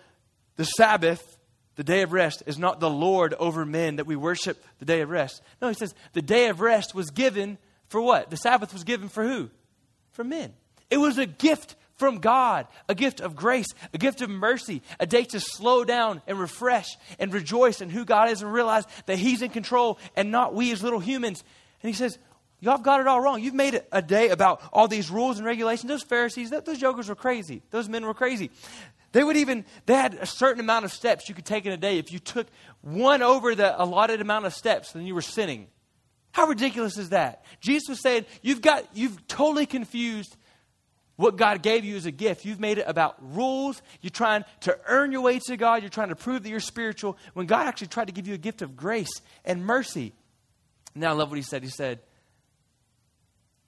the 0.56 0.64
Sabbath, 0.64 1.38
the 1.76 1.84
day 1.84 2.02
of 2.02 2.12
rest, 2.12 2.42
is 2.46 2.58
not 2.58 2.80
the 2.80 2.90
Lord 2.90 3.34
over 3.34 3.64
men 3.64 3.96
that 3.96 4.06
we 4.06 4.16
worship 4.16 4.62
the 4.78 4.84
day 4.84 5.00
of 5.00 5.10
rest. 5.10 5.42
No, 5.60 5.68
he 5.68 5.74
says 5.74 5.94
the 6.12 6.22
day 6.22 6.48
of 6.48 6.60
rest 6.60 6.94
was 6.94 7.10
given 7.10 7.58
for 7.88 8.00
what? 8.00 8.30
The 8.30 8.36
Sabbath 8.36 8.72
was 8.72 8.84
given 8.84 9.08
for 9.08 9.22
who? 9.22 9.50
For 10.12 10.24
men. 10.24 10.52
It 10.90 10.96
was 10.98 11.18
a 11.18 11.26
gift 11.26 11.76
from 11.96 12.18
God, 12.18 12.66
a 12.88 12.94
gift 12.94 13.20
of 13.20 13.36
grace, 13.36 13.68
a 13.94 13.98
gift 13.98 14.22
of 14.22 14.30
mercy, 14.30 14.82
a 14.98 15.06
day 15.06 15.24
to 15.24 15.40
slow 15.40 15.84
down 15.84 16.22
and 16.26 16.38
refresh 16.38 16.88
and 17.18 17.32
rejoice 17.32 17.80
in 17.80 17.90
who 17.90 18.04
God 18.04 18.30
is 18.30 18.42
and 18.42 18.52
realize 18.52 18.84
that 19.06 19.18
He's 19.18 19.42
in 19.42 19.50
control 19.50 19.98
and 20.16 20.30
not 20.30 20.54
we 20.54 20.72
as 20.72 20.82
little 20.82 21.00
humans. 21.00 21.44
And 21.82 21.88
He 21.88 21.96
says, 21.96 22.18
Y'all 22.62 22.76
have 22.76 22.84
got 22.84 23.00
it 23.00 23.08
all 23.08 23.20
wrong. 23.20 23.42
You've 23.42 23.54
made 23.54 23.74
it 23.74 23.88
a 23.90 24.00
day 24.00 24.28
about 24.28 24.62
all 24.72 24.86
these 24.86 25.10
rules 25.10 25.36
and 25.36 25.44
regulations. 25.44 25.88
Those 25.88 26.04
Pharisees, 26.04 26.50
those 26.50 26.78
jokers 26.78 27.08
were 27.08 27.16
crazy. 27.16 27.60
Those 27.70 27.88
men 27.88 28.06
were 28.06 28.14
crazy. 28.14 28.52
They 29.10 29.24
would 29.24 29.36
even, 29.36 29.64
they 29.84 29.94
had 29.94 30.14
a 30.14 30.26
certain 30.26 30.60
amount 30.60 30.84
of 30.84 30.92
steps 30.92 31.28
you 31.28 31.34
could 31.34 31.44
take 31.44 31.66
in 31.66 31.72
a 31.72 31.76
day. 31.76 31.98
If 31.98 32.12
you 32.12 32.20
took 32.20 32.46
one 32.80 33.20
over 33.20 33.56
the 33.56 33.82
allotted 33.82 34.20
amount 34.20 34.46
of 34.46 34.54
steps, 34.54 34.92
then 34.92 35.04
you 35.04 35.14
were 35.16 35.22
sinning. 35.22 35.66
How 36.30 36.46
ridiculous 36.46 36.96
is 36.98 37.08
that? 37.08 37.44
Jesus 37.60 37.88
was 37.88 38.00
saying, 38.00 38.26
you've 38.42 38.62
got, 38.62 38.86
you've 38.94 39.26
totally 39.26 39.66
confused 39.66 40.36
what 41.16 41.36
God 41.36 41.62
gave 41.62 41.84
you 41.84 41.96
as 41.96 42.06
a 42.06 42.12
gift. 42.12 42.44
You've 42.44 42.60
made 42.60 42.78
it 42.78 42.84
about 42.86 43.16
rules. 43.34 43.82
You're 44.02 44.10
trying 44.10 44.44
to 44.60 44.78
earn 44.86 45.10
your 45.10 45.22
way 45.22 45.40
to 45.46 45.56
God. 45.56 45.82
You're 45.82 45.90
trying 45.90 46.10
to 46.10 46.16
prove 46.16 46.44
that 46.44 46.48
you're 46.48 46.60
spiritual 46.60 47.18
when 47.34 47.46
God 47.46 47.66
actually 47.66 47.88
tried 47.88 48.06
to 48.06 48.12
give 48.12 48.28
you 48.28 48.34
a 48.34 48.38
gift 48.38 48.62
of 48.62 48.76
grace 48.76 49.20
and 49.44 49.66
mercy. 49.66 50.12
Now, 50.94 51.10
I 51.10 51.12
love 51.14 51.28
what 51.28 51.36
he 51.36 51.42
said. 51.42 51.64
He 51.64 51.70
said, 51.70 51.98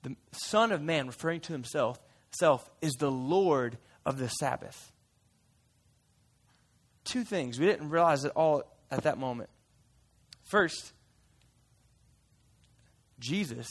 The 0.05 0.17
Son 0.33 0.71
of 0.71 0.83
Man, 0.83 1.07
referring 1.07 1.41
to 1.41 1.53
himself, 1.53 1.99
self, 2.39 2.71
is 2.81 2.93
the 2.93 3.11
Lord 3.11 3.79
of 4.07 4.19
the 4.19 4.29
Sabbath. 4.29 4.93
Two 7.05 7.25
things. 7.25 7.59
We 7.59 7.67
didn't 7.67 7.91
realize 7.91 8.25
it 8.25 8.33
all 8.37 8.63
at 8.91 9.03
that 9.03 9.19
moment. 9.19 9.51
First, 10.45 10.93
Jesus, 13.19 13.67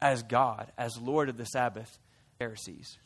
as 0.00 0.22
God, 0.22 0.70
as 0.78 0.96
Lord 0.96 1.28
of 1.28 1.36
the 1.36 1.44
Sabbath, 1.44 1.98
Pharisees. 2.38 2.98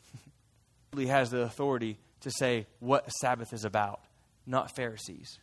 he 0.95 1.07
has 1.07 1.31
the 1.31 1.41
authority 1.41 1.97
to 2.21 2.31
say 2.31 2.67
what 2.79 3.11
Sabbath 3.21 3.53
is 3.53 3.65
about, 3.65 4.01
not 4.45 4.75
Pharisees. 4.75 5.39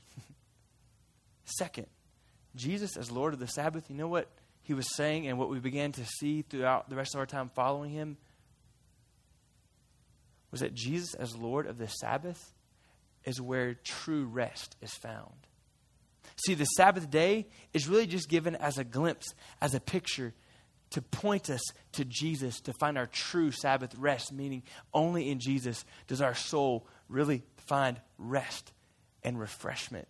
Second, 1.44 1.86
Jesus 2.54 2.96
as 2.96 3.10
Lord 3.10 3.34
of 3.34 3.40
the 3.40 3.48
Sabbath, 3.48 3.90
you 3.90 3.96
know 3.96 4.08
what 4.08 4.28
he 4.64 4.74
was 4.74 4.96
saying 4.96 5.28
and 5.28 5.38
what 5.38 5.48
we 5.48 5.60
began 5.60 5.92
to 5.92 6.04
see 6.04 6.42
throughout 6.42 6.90
the 6.90 6.96
rest 6.96 7.14
of 7.14 7.20
our 7.20 7.26
time 7.26 7.48
following 7.54 7.90
him? 7.92 8.16
Was 10.50 10.60
that 10.60 10.74
Jesus 10.74 11.14
as 11.14 11.36
Lord 11.36 11.66
of 11.66 11.78
the 11.78 11.86
Sabbath 11.86 12.52
is 13.24 13.40
where 13.40 13.74
true 13.74 14.24
rest 14.24 14.76
is 14.80 14.92
found. 14.92 15.34
See, 16.36 16.54
the 16.54 16.64
Sabbath 16.64 17.10
day 17.10 17.46
is 17.72 17.88
really 17.88 18.06
just 18.06 18.28
given 18.28 18.56
as 18.56 18.78
a 18.78 18.84
glimpse, 18.84 19.34
as 19.60 19.74
a 19.74 19.80
picture 19.80 20.34
to 20.90 21.02
point 21.02 21.50
us 21.50 21.60
to 21.92 22.04
Jesus 22.04 22.60
to 22.62 22.72
find 22.74 22.96
our 22.96 23.06
true 23.06 23.50
Sabbath 23.50 23.94
rest, 23.96 24.32
meaning 24.32 24.62
only 24.92 25.30
in 25.30 25.40
Jesus 25.40 25.84
does 26.06 26.20
our 26.20 26.34
soul 26.34 26.86
really 27.08 27.42
find 27.66 28.00
rest 28.18 28.72
and 29.22 29.38
refreshment. 29.38 30.08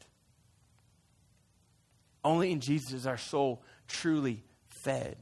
Only 2.24 2.52
in 2.52 2.60
Jesus 2.60 2.92
is 2.92 3.06
our 3.06 3.18
soul 3.18 3.62
truly 3.88 4.44
fed. 4.84 5.16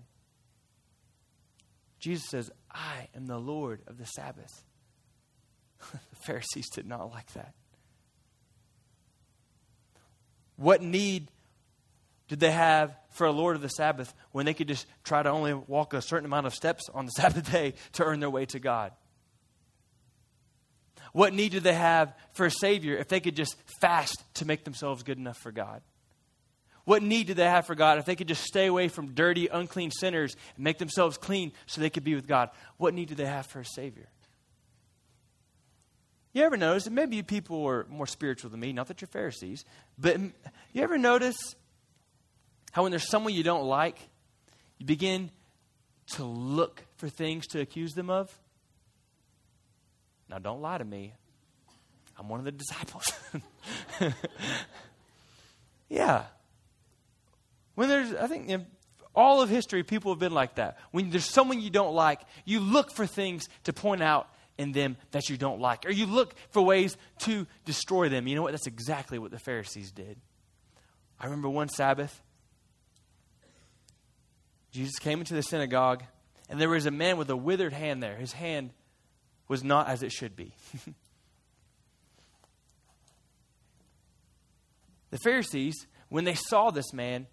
Jesus 1.98 2.28
says, 2.28 2.50
I 2.70 3.08
am 3.14 3.26
the 3.26 3.38
Lord 3.38 3.80
of 3.86 3.98
the 3.98 4.06
Sabbath. 4.06 4.64
the 5.92 6.16
Pharisees 6.26 6.68
did 6.70 6.86
not 6.86 7.10
like 7.10 7.32
that. 7.34 7.54
What 10.56 10.82
need 10.82 11.28
did 12.28 12.40
they 12.40 12.50
have 12.50 12.96
for 13.10 13.26
a 13.26 13.32
Lord 13.32 13.56
of 13.56 13.62
the 13.62 13.68
Sabbath 13.68 14.14
when 14.32 14.46
they 14.46 14.54
could 14.54 14.68
just 14.68 14.86
try 15.04 15.22
to 15.22 15.28
only 15.28 15.54
walk 15.54 15.92
a 15.92 16.00
certain 16.00 16.24
amount 16.24 16.46
of 16.46 16.54
steps 16.54 16.88
on 16.92 17.06
the 17.06 17.10
Sabbath 17.16 17.50
day 17.50 17.74
to 17.92 18.04
earn 18.04 18.20
their 18.20 18.30
way 18.30 18.46
to 18.46 18.58
God? 18.58 18.92
What 21.12 21.34
need 21.34 21.52
did 21.52 21.62
they 21.62 21.74
have 21.74 22.14
for 22.32 22.46
a 22.46 22.50
Savior 22.50 22.96
if 22.96 23.08
they 23.08 23.20
could 23.20 23.36
just 23.36 23.56
fast 23.80 24.24
to 24.34 24.46
make 24.46 24.64
themselves 24.64 25.02
good 25.02 25.18
enough 25.18 25.36
for 25.38 25.52
God? 25.52 25.82
What 26.84 27.02
need 27.02 27.28
did 27.28 27.36
they 27.36 27.44
have 27.44 27.66
for 27.66 27.74
God 27.74 27.98
if 27.98 28.04
they 28.04 28.16
could 28.16 28.28
just 28.28 28.42
stay 28.42 28.66
away 28.66 28.88
from 28.88 29.14
dirty, 29.14 29.46
unclean 29.46 29.90
sinners 29.90 30.36
and 30.56 30.64
make 30.64 30.78
themselves 30.78 31.16
clean 31.16 31.52
so 31.66 31.80
they 31.80 31.90
could 31.90 32.04
be 32.04 32.14
with 32.14 32.26
God? 32.26 32.50
What 32.76 32.94
need 32.94 33.08
did 33.08 33.18
they 33.18 33.26
have 33.26 33.46
for 33.46 33.60
a 33.60 33.64
Savior? 33.64 34.08
You 36.32 36.42
ever 36.44 36.56
notice, 36.56 36.86
and 36.86 36.96
maybe 36.96 37.16
you 37.16 37.22
people 37.22 37.66
are 37.66 37.86
more 37.90 38.06
spiritual 38.06 38.50
than 38.50 38.60
me, 38.60 38.72
not 38.72 38.88
that 38.88 39.00
you're 39.00 39.08
Pharisees, 39.08 39.64
but 39.98 40.18
you 40.18 40.82
ever 40.82 40.96
notice 40.96 41.36
how 42.72 42.82
when 42.82 42.90
there's 42.90 43.08
someone 43.08 43.34
you 43.34 43.42
don't 43.42 43.66
like, 43.66 43.98
you 44.78 44.86
begin 44.86 45.30
to 46.14 46.24
look 46.24 46.84
for 46.96 47.08
things 47.08 47.46
to 47.48 47.60
accuse 47.60 47.92
them 47.92 48.08
of? 48.08 48.36
Now, 50.28 50.38
don't 50.38 50.62
lie 50.62 50.78
to 50.78 50.84
me. 50.84 51.12
I'm 52.18 52.28
one 52.28 52.40
of 52.40 52.46
the 52.46 52.52
disciples. 52.52 53.04
yeah. 55.90 56.24
When 57.74 57.88
there's, 57.88 58.14
I 58.14 58.26
think, 58.26 58.48
know, 58.48 58.64
All 59.14 59.42
of 59.42 59.48
history, 59.50 59.82
people 59.82 60.12
have 60.12 60.18
been 60.18 60.32
like 60.32 60.54
that. 60.56 60.78
When 60.90 61.10
there's 61.10 61.28
someone 61.28 61.60
you 61.60 61.70
don't 61.70 61.94
like, 61.94 62.20
you 62.44 62.60
look 62.60 62.92
for 62.92 63.06
things 63.06 63.48
to 63.64 63.72
point 63.72 64.02
out 64.02 64.28
in 64.58 64.72
them 64.72 64.96
that 65.10 65.28
you 65.28 65.36
don't 65.36 65.60
like, 65.60 65.86
or 65.86 65.90
you 65.90 66.06
look 66.06 66.34
for 66.50 66.62
ways 66.62 66.96
to 67.20 67.46
destroy 67.64 68.08
them. 68.08 68.26
You 68.26 68.36
know 68.36 68.42
what? 68.42 68.52
That's 68.52 68.66
exactly 68.66 69.18
what 69.18 69.30
the 69.30 69.38
Pharisees 69.38 69.90
did. 69.90 70.18
I 71.20 71.24
remember 71.26 71.48
one 71.48 71.68
Sabbath, 71.68 72.22
Jesus 74.72 74.98
came 74.98 75.20
into 75.20 75.34
the 75.34 75.42
synagogue, 75.42 76.02
and 76.48 76.58
there 76.60 76.68
was 76.70 76.86
a 76.86 76.90
man 76.90 77.18
with 77.18 77.28
a 77.30 77.36
withered 77.36 77.72
hand 77.74 78.02
there. 78.02 78.16
His 78.16 78.32
hand 78.32 78.70
was 79.46 79.62
not 79.62 79.88
as 79.88 80.02
it 80.02 80.10
should 80.12 80.34
be. 80.34 80.54
the 85.10 85.18
Pharisees, 85.22 85.86
when 86.08 86.24
they 86.24 86.34
saw 86.34 86.70
this 86.70 86.92
man, 86.92 87.26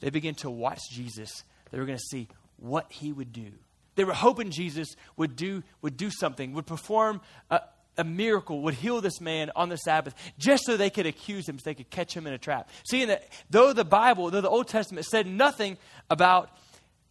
they 0.00 0.10
began 0.10 0.34
to 0.36 0.50
watch 0.50 0.80
Jesus. 0.90 1.44
They 1.70 1.78
were 1.78 1.86
going 1.86 1.98
to 1.98 2.04
see 2.10 2.28
what 2.56 2.90
he 2.90 3.12
would 3.12 3.32
do. 3.32 3.52
They 3.94 4.04
were 4.04 4.12
hoping 4.12 4.50
Jesus 4.50 4.94
would 5.16 5.36
do, 5.36 5.62
would 5.82 5.96
do 5.96 6.10
something, 6.10 6.52
would 6.52 6.66
perform 6.66 7.20
a, 7.50 7.60
a 7.96 8.04
miracle, 8.04 8.62
would 8.62 8.74
heal 8.74 9.00
this 9.00 9.20
man 9.20 9.50
on 9.56 9.68
the 9.68 9.76
Sabbath, 9.76 10.14
just 10.38 10.64
so 10.64 10.76
they 10.76 10.90
could 10.90 11.06
accuse 11.06 11.48
him, 11.48 11.58
so 11.58 11.64
they 11.64 11.74
could 11.74 11.90
catch 11.90 12.14
him 12.14 12.26
in 12.26 12.32
a 12.32 12.38
trap. 12.38 12.68
Seeing 12.88 13.08
that, 13.08 13.26
though 13.48 13.72
the 13.72 13.84
Bible, 13.84 14.30
though 14.30 14.42
the 14.42 14.50
Old 14.50 14.68
Testament 14.68 15.06
said 15.06 15.26
nothing 15.26 15.78
about 16.10 16.50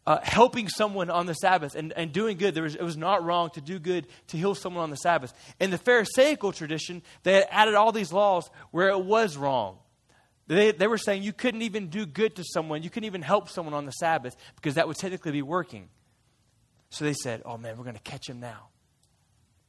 uh, 0.07 0.19
helping 0.21 0.67
someone 0.67 1.09
on 1.09 1.25
the 1.25 1.33
Sabbath 1.33 1.75
and, 1.75 1.91
and 1.93 2.11
doing 2.11 2.37
good. 2.37 2.57
Was, 2.57 2.75
it 2.75 2.83
was 2.83 2.97
not 2.97 3.23
wrong 3.23 3.49
to 3.51 3.61
do 3.61 3.79
good 3.79 4.05
to 4.27 4.37
heal 4.37 4.55
someone 4.55 4.83
on 4.83 4.91
the 4.91 4.97
Sabbath. 4.97 5.33
In 5.59 5.71
the 5.71 5.77
Pharisaical 5.77 6.51
tradition, 6.51 7.01
they 7.23 7.33
had 7.33 7.47
added 7.49 7.73
all 7.73 7.91
these 7.91 8.13
laws 8.13 8.49
where 8.71 8.89
it 8.89 9.03
was 9.03 9.35
wrong. 9.37 9.77
They, 10.47 10.71
they 10.71 10.87
were 10.87 10.97
saying 10.97 11.23
you 11.23 11.33
couldn't 11.33 11.63
even 11.63 11.87
do 11.87 12.05
good 12.05 12.35
to 12.35 12.43
someone, 12.43 12.83
you 12.83 12.89
couldn't 12.89 13.05
even 13.05 13.21
help 13.21 13.49
someone 13.49 13.73
on 13.73 13.85
the 13.85 13.91
Sabbath 13.91 14.35
because 14.55 14.75
that 14.75 14.87
would 14.87 14.97
technically 14.97 15.31
be 15.31 15.41
working. 15.41 15.89
So 16.89 17.03
they 17.03 17.13
said, 17.13 17.41
Oh 17.45 17.57
man, 17.57 17.77
we're 17.77 17.83
going 17.83 17.95
to 17.95 18.01
catch 18.01 18.29
him 18.29 18.39
now. 18.39 18.67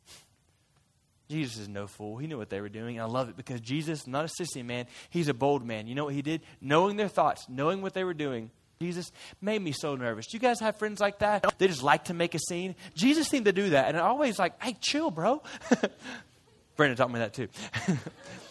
Jesus 1.31 1.59
is 1.59 1.69
no 1.69 1.87
fool. 1.87 2.19
He 2.19 2.27
knew 2.27 2.37
what 2.37 2.51
they 2.51 2.61
were 2.61 2.69
doing. 2.69 2.99
And 2.99 3.05
I 3.05 3.09
love 3.09 3.29
it 3.31 3.37
because 3.37 3.61
Jesus, 3.61 4.07
not 4.07 4.27
a 4.27 4.43
sissy 4.43 4.65
man, 4.65 4.87
he's 5.09 5.29
a 5.29 5.35
bold 5.35 5.65
man. 5.65 5.87
You 5.87 5.95
know 5.95 6.05
what 6.05 6.15
he 6.15 6.23
did? 6.23 6.43
Knowing 6.61 6.97
their 6.97 7.09
thoughts, 7.09 7.47
knowing 7.49 7.81
what 7.81 7.95
they 7.95 8.05
were 8.05 8.15
doing, 8.15 8.51
Jesus 8.79 9.11
made 9.41 9.63
me 9.63 9.73
so 9.73 9.97
nervous. 9.97 10.27
Do 10.27 10.37
you 10.37 10.41
guys 10.41 10.61
have 10.61 10.79
friends 10.79 11.01
like 11.01 11.21
that? 11.21 11.59
They 11.59 11.69
just 11.69 11.83
like 11.83 12.05
to 12.05 12.15
make 12.15 12.35
a 12.35 12.39
scene. 12.39 12.75
Jesus 12.95 13.27
seemed 13.27 13.47
to 13.47 13.53
do 13.53 13.71
that. 13.71 13.89
And 13.89 13.97
I 13.97 14.01
always 14.01 14.39
like, 14.39 14.63
hey, 14.63 14.77
chill, 14.81 15.11
bro. 15.11 15.43
Brandon 16.77 16.97
taught 16.97 17.11
me 17.11 17.21
that 17.21 17.33
too. 17.33 17.49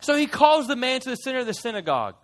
so 0.00 0.16
he 0.16 0.26
calls 0.26 0.66
the 0.66 0.76
man 0.76 1.00
to 1.00 1.10
the 1.10 1.16
center 1.16 1.38
of 1.38 1.46
the 1.46 1.54
synagogue. 1.54 2.16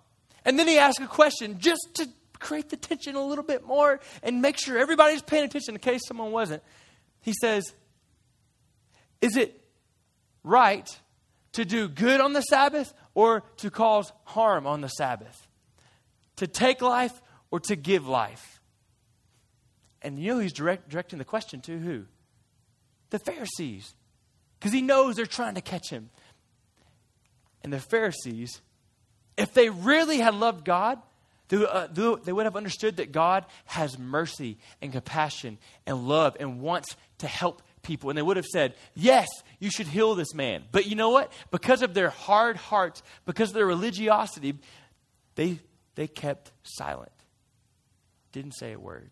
And 0.45 0.59
then 0.59 0.69
he 0.69 0.79
asks 0.79 1.03
a 1.03 1.07
question 1.07 1.59
just 1.59 1.83
to 1.95 2.09
create 2.39 2.69
the 2.69 2.77
tension 2.77 3.17
a 3.17 3.25
little 3.25 3.45
bit 3.45 3.65
more 3.65 4.01
and 4.23 4.43
make 4.43 4.59
sure 4.59 4.79
everybody's 4.79 5.23
paying 5.23 5.45
attention 5.45 5.75
in 5.75 5.81
case 5.81 6.03
someone 6.07 6.33
wasn't. 6.33 6.63
He 7.21 7.33
says, 7.41 7.73
Is 9.21 9.37
it 9.37 9.61
right 10.45 10.89
to 11.53 11.65
do 11.65 11.89
good 11.89 12.21
on 12.21 12.33
the 12.33 12.43
Sabbath 12.43 12.93
or 13.15 13.43
to 13.59 13.71
cause 13.71 14.13
harm 14.25 14.67
on 14.67 14.81
the 14.83 14.89
Sabbath? 14.89 15.47
to 16.37 16.47
take 16.47 16.81
life 16.81 17.21
or 17.51 17.61
to 17.61 17.77
give 17.77 18.07
life? 18.07 18.61
And 20.03 20.19
you 20.19 20.35
know 20.35 20.41
he's 20.41 20.53
direct, 20.53 20.89
directing 20.89 21.19
the 21.19 21.25
question 21.25 21.61
to 21.63 21.79
who? 21.79 22.05
The 23.11 23.19
Pharisees. 23.19 23.95
Because 24.59 24.73
he 24.73 24.83
knows 24.83 25.17
they're 25.17 25.27
trying 25.27 25.55
to 25.57 25.61
catch 25.61 25.91
him. 25.91 26.11
And 27.67 27.73
the 27.73 27.81
Pharisees, 27.81 28.61
if 29.37 29.53
they 29.53 29.71
really 29.71 30.19
had 30.19 30.37
loved 30.37 30.65
God, 30.65 31.03
they, 31.49 31.57
uh, 31.67 31.89
they 31.89 32.33
would 32.33 32.47
have 32.47 32.55
understood 32.55 32.99
that 32.99 33.11
God 33.11 33.45
has 33.65 33.99
mercy 33.99 34.59
and 34.81 34.93
compassion 34.93 35.59
and 35.85 36.07
love 36.07 36.37
and 36.39 36.61
wants 36.61 36.95
to 37.19 37.27
help 37.27 37.63
people. 37.83 38.09
And 38.09 38.17
they 38.17 38.23
would 38.23 38.37
have 38.37 38.47
said, 38.47 38.75
Yes, 38.95 39.27
you 39.59 39.69
should 39.69 39.89
heal 39.89 40.15
this 40.15 40.33
man. 40.33 40.63
But 40.71 40.87
you 40.87 40.95
know 40.95 41.11
what? 41.11 41.33
Because 41.51 41.83
of 41.83 41.93
their 41.93 42.09
hard 42.09 42.57
hearts, 42.57 43.03
because 43.25 43.49
of 43.49 43.57
their 43.57 43.67
religiosity, 43.67 44.55
they 45.35 45.59
they 45.97 46.07
kept 46.07 46.53
silent, 46.63 47.11
didn't 48.31 48.53
say 48.53 48.75
a 48.75 48.79
word. 48.79 49.11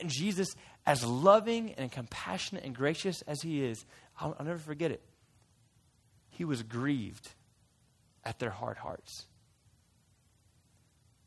And 0.00 0.10
Jesus, 0.10 0.48
as 0.84 1.04
loving 1.04 1.74
and 1.74 1.92
compassionate 1.92 2.64
and 2.64 2.74
gracious 2.74 3.22
as 3.28 3.40
he 3.42 3.64
is, 3.64 3.86
I'll, 4.18 4.34
I'll 4.40 4.46
never 4.46 4.58
forget 4.58 4.90
it. 4.90 5.02
He 6.38 6.44
was 6.44 6.62
grieved 6.62 7.30
at 8.24 8.38
their 8.38 8.50
hard 8.50 8.76
hearts. 8.76 9.26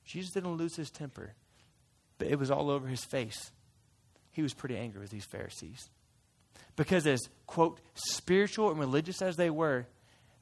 Jesus 0.05 0.31
didn't 0.31 0.53
lose 0.55 0.77
his 0.77 0.89
temper, 0.89 1.33
but 2.17 2.29
it 2.29 2.39
was 2.39 2.49
all 2.49 2.69
over 2.69 2.87
his 2.87 3.03
face. 3.03 3.51
He 4.31 4.41
was 4.41 4.53
pretty 4.53 4.77
angry 4.77 5.01
with 5.01 5.09
these 5.09 5.25
Pharisees. 5.25 5.89
Because, 6.77 7.05
as, 7.05 7.19
quote, 7.45 7.81
spiritual 7.93 8.69
and 8.69 8.79
religious 8.79 9.21
as 9.21 9.35
they 9.35 9.49
were, 9.49 9.85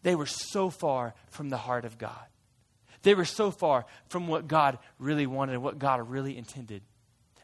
they 0.03 0.13
were 0.13 0.27
so 0.27 0.69
far 0.69 1.15
from 1.31 1.49
the 1.49 1.57
heart 1.57 1.83
of 1.83 1.97
God. 1.97 2.27
They 3.01 3.15
were 3.15 3.25
so 3.25 3.49
far 3.49 3.87
from 4.09 4.27
what 4.27 4.47
God 4.47 4.77
really 4.99 5.25
wanted 5.25 5.53
and 5.53 5.63
what 5.63 5.79
God 5.79 6.07
really 6.11 6.37
intended. 6.37 6.83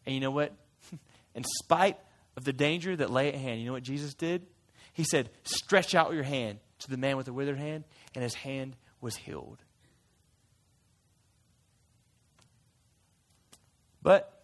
And 0.05 0.13
you 0.13 0.21
know 0.21 0.29
what? 0.29 0.53
In 1.33 1.43
spite 1.63 1.97
of 2.38 2.43
the 2.43 2.53
danger 2.53 2.95
that 2.95 3.09
lay 3.09 3.29
at 3.29 3.35
hand, 3.35 3.61
you 3.61 3.65
know 3.65 3.73
what 3.73 3.81
Jesus 3.81 4.13
did? 4.13 4.45
He 4.93 5.03
said, 5.03 5.31
Stretch 5.43 5.95
out 5.95 6.13
your 6.13 6.21
hand 6.21 6.59
to 6.85 6.91
the 6.91 6.97
man 6.97 7.17
with 7.17 7.25
the 7.25 7.33
withered 7.33 7.57
hand, 7.57 7.83
and 8.13 8.23
his 8.23 8.35
hand 8.35 8.75
was 9.01 9.15
healed. 9.15 9.63
But, 14.01 14.43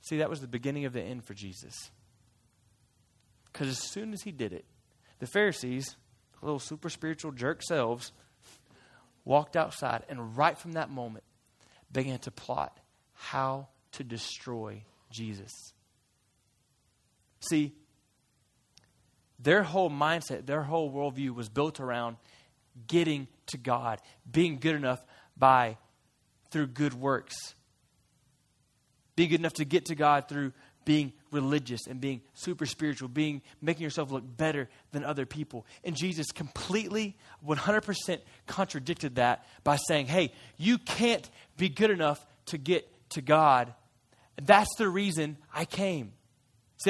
see, 0.00 0.18
that 0.18 0.28
was 0.28 0.40
the 0.40 0.48
beginning 0.48 0.84
of 0.84 0.92
the 0.92 1.00
end 1.00 1.24
for 1.24 1.34
Jesus. 1.34 1.90
Because 3.52 3.68
as 3.68 3.78
soon 3.78 4.12
as 4.12 4.22
he 4.22 4.32
did 4.32 4.52
it, 4.52 4.64
the 5.20 5.26
Pharisees, 5.26 5.96
little 6.42 6.58
super 6.58 6.90
spiritual 6.90 7.30
jerk 7.30 7.62
selves, 7.62 8.12
walked 9.24 9.56
outside, 9.56 10.02
and 10.08 10.36
right 10.36 10.58
from 10.58 10.72
that 10.72 10.90
moment 10.90 11.24
began 11.92 12.18
to 12.20 12.30
plot 12.30 12.76
how 13.14 13.68
to 13.92 14.02
destroy 14.02 14.82
Jesus. 15.10 15.72
See, 17.48 17.72
their 19.42 19.62
whole 19.62 19.90
mindset, 19.90 20.46
their 20.46 20.62
whole 20.62 20.92
worldview 20.92 21.34
was 21.34 21.48
built 21.48 21.80
around 21.80 22.16
getting 22.86 23.28
to 23.46 23.58
God, 23.58 24.00
being 24.30 24.58
good 24.58 24.74
enough 24.74 25.04
by 25.36 25.76
through 26.50 26.68
good 26.68 26.94
works, 26.94 27.54
being 29.16 29.30
good 29.30 29.40
enough 29.40 29.54
to 29.54 29.64
get 29.64 29.86
to 29.86 29.94
God 29.94 30.28
through 30.28 30.52
being 30.84 31.12
religious 31.30 31.86
and 31.86 32.00
being 32.00 32.20
super 32.34 32.66
spiritual, 32.66 33.08
being 33.08 33.40
making 33.60 33.82
yourself 33.82 34.10
look 34.10 34.24
better 34.36 34.68
than 34.90 35.04
other 35.04 35.26
people. 35.26 35.64
And 35.84 35.96
Jesus 35.96 36.32
completely 36.32 37.16
100% 37.46 38.20
contradicted 38.46 39.16
that 39.16 39.46
by 39.64 39.76
saying, 39.76 40.06
"Hey, 40.06 40.32
you 40.56 40.78
can't 40.78 41.28
be 41.56 41.68
good 41.68 41.90
enough 41.90 42.26
to 42.46 42.58
get 42.58 42.88
to 43.10 43.22
God. 43.22 43.74
That's 44.36 44.74
the 44.76 44.88
reason 44.88 45.38
I 45.52 45.64
came." 45.64 46.14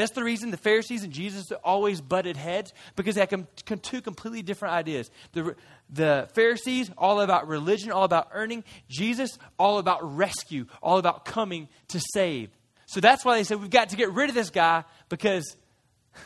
That's 0.01 0.13
the 0.13 0.25
reason 0.25 0.51
the 0.51 0.57
Pharisees 0.57 1.03
and 1.03 1.13
Jesus 1.13 1.53
always 1.65 2.01
butted 2.01 2.37
heads 2.37 2.73
because 2.97 3.17
they 3.17 3.21
had 3.21 3.83
two 3.83 4.01
completely 4.01 4.43
different 4.43 4.75
ideas. 4.75 5.11
The, 5.33 5.57
the 5.91 6.29
Pharisees, 6.35 6.91
all 6.97 7.21
about 7.21 7.49
religion, 7.49 7.93
all 7.93 8.05
about 8.05 8.29
earning. 8.33 8.65
Jesus, 8.89 9.39
all 9.59 9.79
about 9.79 10.17
rescue, 10.17 10.67
all 10.83 10.99
about 10.99 11.25
coming 11.25 11.69
to 11.89 12.01
save. 12.15 12.51
So 12.87 13.01
that's 13.01 13.25
why 13.25 13.37
they 13.37 13.45
said 13.45 13.61
we've 13.61 13.71
got 13.71 13.91
to 13.91 13.97
get 13.97 14.13
rid 14.13 14.29
of 14.29 14.35
this 14.35 14.51
guy 14.51 14.85
because 15.09 15.57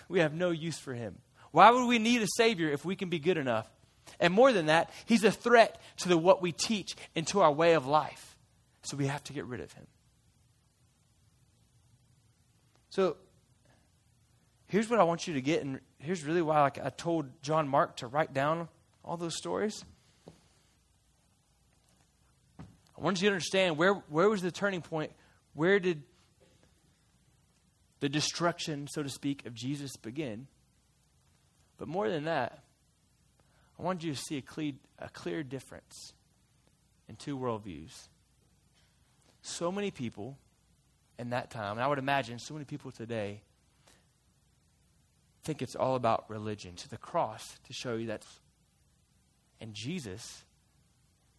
we 0.08 0.20
have 0.20 0.34
no 0.34 0.50
use 0.50 0.78
for 0.78 0.94
him. 0.94 1.16
Why 1.50 1.70
would 1.70 1.86
we 1.86 1.98
need 1.98 2.22
a 2.22 2.28
Savior 2.36 2.70
if 2.70 2.84
we 2.84 2.96
can 2.96 3.08
be 3.08 3.18
good 3.18 3.38
enough? 3.38 3.70
And 4.20 4.32
more 4.32 4.52
than 4.52 4.66
that, 4.66 4.90
he's 5.06 5.24
a 5.24 5.30
threat 5.32 5.80
to 5.98 6.08
the, 6.08 6.18
what 6.18 6.42
we 6.42 6.52
teach 6.52 6.96
and 7.14 7.26
to 7.28 7.40
our 7.40 7.52
way 7.52 7.74
of 7.74 7.86
life. 7.86 8.36
So 8.82 8.96
we 8.96 9.06
have 9.06 9.24
to 9.24 9.32
get 9.32 9.46
rid 9.46 9.60
of 9.60 9.72
him. 9.72 9.86
So 12.90 13.16
here's 14.68 14.88
what 14.88 14.98
I 14.98 15.04
want 15.04 15.26
you 15.26 15.34
to 15.34 15.40
get, 15.40 15.62
and 15.62 15.80
here's 15.98 16.24
really 16.24 16.42
why 16.42 16.60
like, 16.62 16.84
I 16.84 16.90
told 16.90 17.26
John 17.42 17.68
Mark 17.68 17.96
to 17.96 18.06
write 18.06 18.32
down 18.32 18.68
all 19.04 19.16
those 19.16 19.36
stories. 19.36 19.84
I 22.58 23.02
want 23.02 23.20
you 23.20 23.28
to 23.28 23.34
understand 23.34 23.76
where, 23.76 23.94
where 24.08 24.28
was 24.28 24.42
the 24.42 24.50
turning 24.50 24.80
point? 24.80 25.12
Where 25.54 25.78
did 25.78 26.02
the 28.00 28.08
destruction, 28.08 28.88
so 28.90 29.02
to 29.02 29.08
speak, 29.08 29.46
of 29.46 29.54
Jesus 29.54 29.96
begin. 29.96 30.46
But 31.78 31.88
more 31.88 32.08
than 32.08 32.24
that, 32.24 32.62
I 33.78 33.82
want 33.82 34.02
you 34.02 34.12
to 34.12 34.18
see 34.18 34.38
a 34.38 34.42
clear, 34.42 34.72
a 34.98 35.08
clear 35.08 35.42
difference 35.42 36.12
in 37.08 37.16
two 37.16 37.38
worldviews. 37.38 38.08
So 39.42 39.70
many 39.70 39.90
people 39.90 40.38
in 41.18 41.30
that 41.30 41.50
time, 41.50 41.72
and 41.72 41.80
I 41.82 41.86
would 41.86 41.98
imagine 41.98 42.38
so 42.38 42.54
many 42.54 42.64
people 42.64 42.90
today, 42.90 43.42
think 45.46 45.62
it's 45.62 45.76
all 45.76 45.94
about 45.94 46.28
religion, 46.28 46.74
to 46.74 46.90
the 46.90 46.96
cross 46.96 47.58
to 47.66 47.72
show 47.72 47.94
you 47.94 48.08
that. 48.08 48.26
And 49.60 49.72
Jesus 49.72 50.44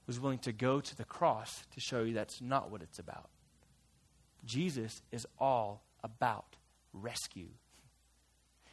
was 0.07 0.19
willing 0.19 0.39
to 0.39 0.53
go 0.53 0.79
to 0.79 0.95
the 0.95 1.03
cross 1.03 1.65
to 1.75 1.81
show 1.81 2.03
you 2.03 2.13
that's 2.13 2.41
not 2.41 2.71
what 2.71 2.81
it's 2.81 2.99
about. 2.99 3.29
Jesus 4.45 5.01
is 5.11 5.27
all 5.39 5.83
about 6.03 6.55
rescue. 6.93 7.49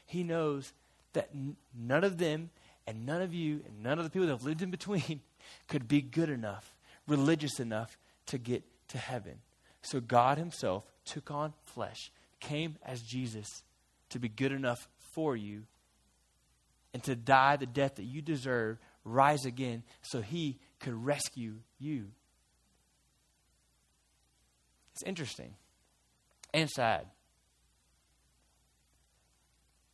He 0.06 0.22
knows 0.22 0.72
that 1.12 1.30
n- 1.34 1.56
none 1.76 2.04
of 2.04 2.18
them 2.18 2.50
and 2.86 3.04
none 3.04 3.20
of 3.20 3.34
you 3.34 3.62
and 3.66 3.82
none 3.82 3.98
of 3.98 4.04
the 4.04 4.10
people 4.10 4.28
that 4.28 4.34
have 4.34 4.44
lived 4.44 4.62
in 4.62 4.70
between 4.70 5.20
could 5.68 5.88
be 5.88 6.00
good 6.00 6.30
enough, 6.30 6.76
religious 7.08 7.58
enough 7.58 7.98
to 8.26 8.38
get 8.38 8.62
to 8.88 8.98
heaven. 8.98 9.38
So 9.82 10.00
God 10.00 10.38
Himself 10.38 10.84
took 11.04 11.30
on 11.30 11.54
flesh, 11.64 12.12
came 12.38 12.76
as 12.84 13.02
Jesus 13.02 13.64
to 14.10 14.20
be 14.20 14.28
good 14.28 14.52
enough 14.52 14.88
for 15.14 15.36
you 15.36 15.64
and 16.92 17.02
to 17.04 17.16
die 17.16 17.56
the 17.56 17.66
death 17.66 17.96
that 17.96 18.04
you 18.04 18.22
deserve, 18.22 18.78
rise 19.04 19.44
again 19.44 19.82
so 20.02 20.20
He 20.20 20.58
could 20.78 20.94
rescue 20.94 21.56
you. 21.78 22.06
It's 24.92 25.02
interesting 25.02 25.54
and 26.52 26.70
sad. 26.70 27.06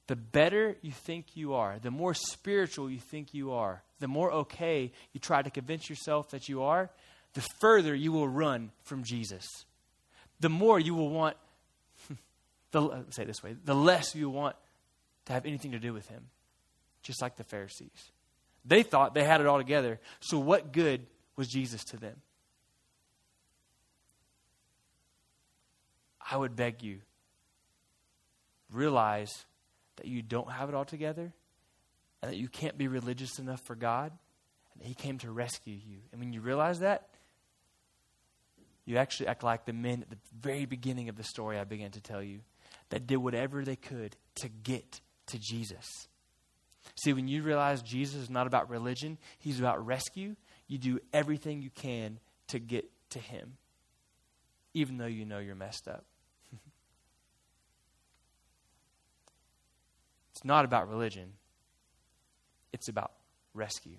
The 0.08 0.16
better 0.16 0.76
you 0.82 0.92
think 0.92 1.36
you 1.36 1.54
are, 1.54 1.78
the 1.80 1.90
more 1.90 2.14
spiritual 2.14 2.90
you 2.90 2.98
think 2.98 3.32
you 3.32 3.52
are, 3.52 3.82
the 4.00 4.08
more 4.08 4.30
okay 4.32 4.92
you 5.12 5.20
try 5.20 5.40
to 5.40 5.50
convince 5.50 5.88
yourself 5.88 6.30
that 6.30 6.48
you 6.48 6.62
are, 6.62 6.90
the 7.34 7.46
further 7.60 7.94
you 7.94 8.12
will 8.12 8.28
run 8.28 8.72
from 8.82 9.04
Jesus. 9.04 9.46
The 10.40 10.48
more 10.48 10.80
you 10.80 10.94
will 10.94 11.10
want, 11.10 11.36
the, 12.72 13.04
say 13.10 13.24
this 13.24 13.42
way, 13.42 13.54
the 13.64 13.74
less 13.74 14.14
you 14.14 14.28
want 14.28 14.56
to 15.30 15.34
have 15.34 15.46
anything 15.46 15.70
to 15.70 15.78
do 15.78 15.92
with 15.92 16.08
him, 16.08 16.24
just 17.02 17.22
like 17.22 17.36
the 17.36 17.44
Pharisees. 17.44 18.10
They 18.64 18.82
thought 18.82 19.14
they 19.14 19.22
had 19.22 19.40
it 19.40 19.46
all 19.46 19.58
together. 19.58 20.00
So, 20.18 20.40
what 20.40 20.72
good 20.72 21.06
was 21.36 21.46
Jesus 21.46 21.84
to 21.84 21.96
them? 21.96 22.16
I 26.28 26.36
would 26.36 26.56
beg 26.56 26.82
you, 26.82 26.98
realize 28.72 29.30
that 29.96 30.06
you 30.06 30.20
don't 30.20 30.50
have 30.50 30.68
it 30.68 30.74
all 30.74 30.84
together 30.84 31.32
and 32.22 32.32
that 32.32 32.36
you 32.36 32.48
can't 32.48 32.76
be 32.76 32.88
religious 32.88 33.38
enough 33.38 33.60
for 33.64 33.76
God 33.76 34.10
and 34.72 34.82
that 34.82 34.88
He 34.88 34.94
came 34.94 35.18
to 35.18 35.30
rescue 35.30 35.74
you. 35.74 35.98
And 36.10 36.20
when 36.20 36.32
you 36.32 36.40
realize 36.40 36.80
that, 36.80 37.08
you 38.84 38.96
actually 38.96 39.28
act 39.28 39.44
like 39.44 39.64
the 39.64 39.72
men 39.72 40.02
at 40.02 40.10
the 40.10 40.18
very 40.40 40.66
beginning 40.66 41.08
of 41.08 41.16
the 41.16 41.22
story 41.22 41.56
I 41.56 41.64
began 41.64 41.92
to 41.92 42.00
tell 42.00 42.22
you 42.22 42.40
that 42.88 43.06
did 43.06 43.18
whatever 43.18 43.64
they 43.64 43.76
could 43.76 44.16
to 44.40 44.48
get 44.48 45.00
to 45.30 45.38
Jesus. 45.38 46.08
See, 46.96 47.12
when 47.12 47.28
you 47.28 47.42
realize 47.42 47.82
Jesus 47.82 48.22
is 48.22 48.30
not 48.30 48.46
about 48.46 48.70
religion, 48.70 49.18
He's 49.38 49.58
about 49.58 49.84
rescue, 49.84 50.36
you 50.66 50.78
do 50.78 51.00
everything 51.12 51.62
you 51.62 51.70
can 51.70 52.18
to 52.48 52.58
get 52.58 52.90
to 53.10 53.18
Him, 53.18 53.56
even 54.74 54.98
though 54.98 55.06
you 55.06 55.24
know 55.24 55.38
you're 55.38 55.54
messed 55.54 55.88
up. 55.88 56.04
It's 60.32 60.44
not 60.44 60.64
about 60.64 60.88
religion, 60.88 61.34
it's 62.72 62.88
about 62.88 63.12
rescue. 63.52 63.98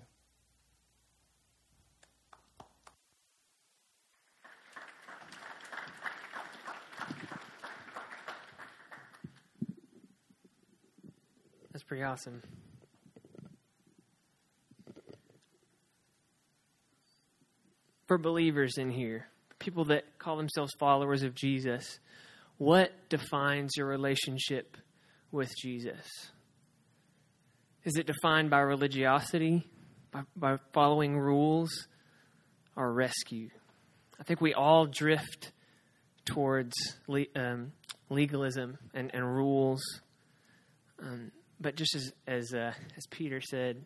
Pretty 11.92 12.04
awesome. 12.04 12.40
For 18.08 18.16
believers 18.16 18.78
in 18.78 18.88
here, 18.88 19.26
people 19.58 19.84
that 19.84 20.18
call 20.18 20.38
themselves 20.38 20.72
followers 20.78 21.22
of 21.22 21.34
Jesus, 21.34 21.98
what 22.56 22.92
defines 23.10 23.72
your 23.76 23.88
relationship 23.88 24.78
with 25.32 25.50
Jesus? 25.60 26.00
Is 27.84 27.96
it 27.98 28.06
defined 28.06 28.48
by 28.48 28.60
religiosity, 28.60 29.70
by, 30.10 30.22
by 30.34 30.56
following 30.72 31.18
rules, 31.18 31.88
or 32.74 32.90
rescue? 32.90 33.50
I 34.18 34.22
think 34.22 34.40
we 34.40 34.54
all 34.54 34.86
drift 34.86 35.52
towards 36.24 36.72
le- 37.06 37.26
um, 37.36 37.72
legalism 38.08 38.78
and, 38.94 39.10
and 39.12 39.26
rules. 39.26 39.82
Um, 40.98 41.32
but 41.62 41.76
just 41.76 41.94
as 41.94 42.12
as, 42.26 42.54
uh, 42.54 42.72
as 42.96 43.06
Peter 43.10 43.40
said, 43.40 43.84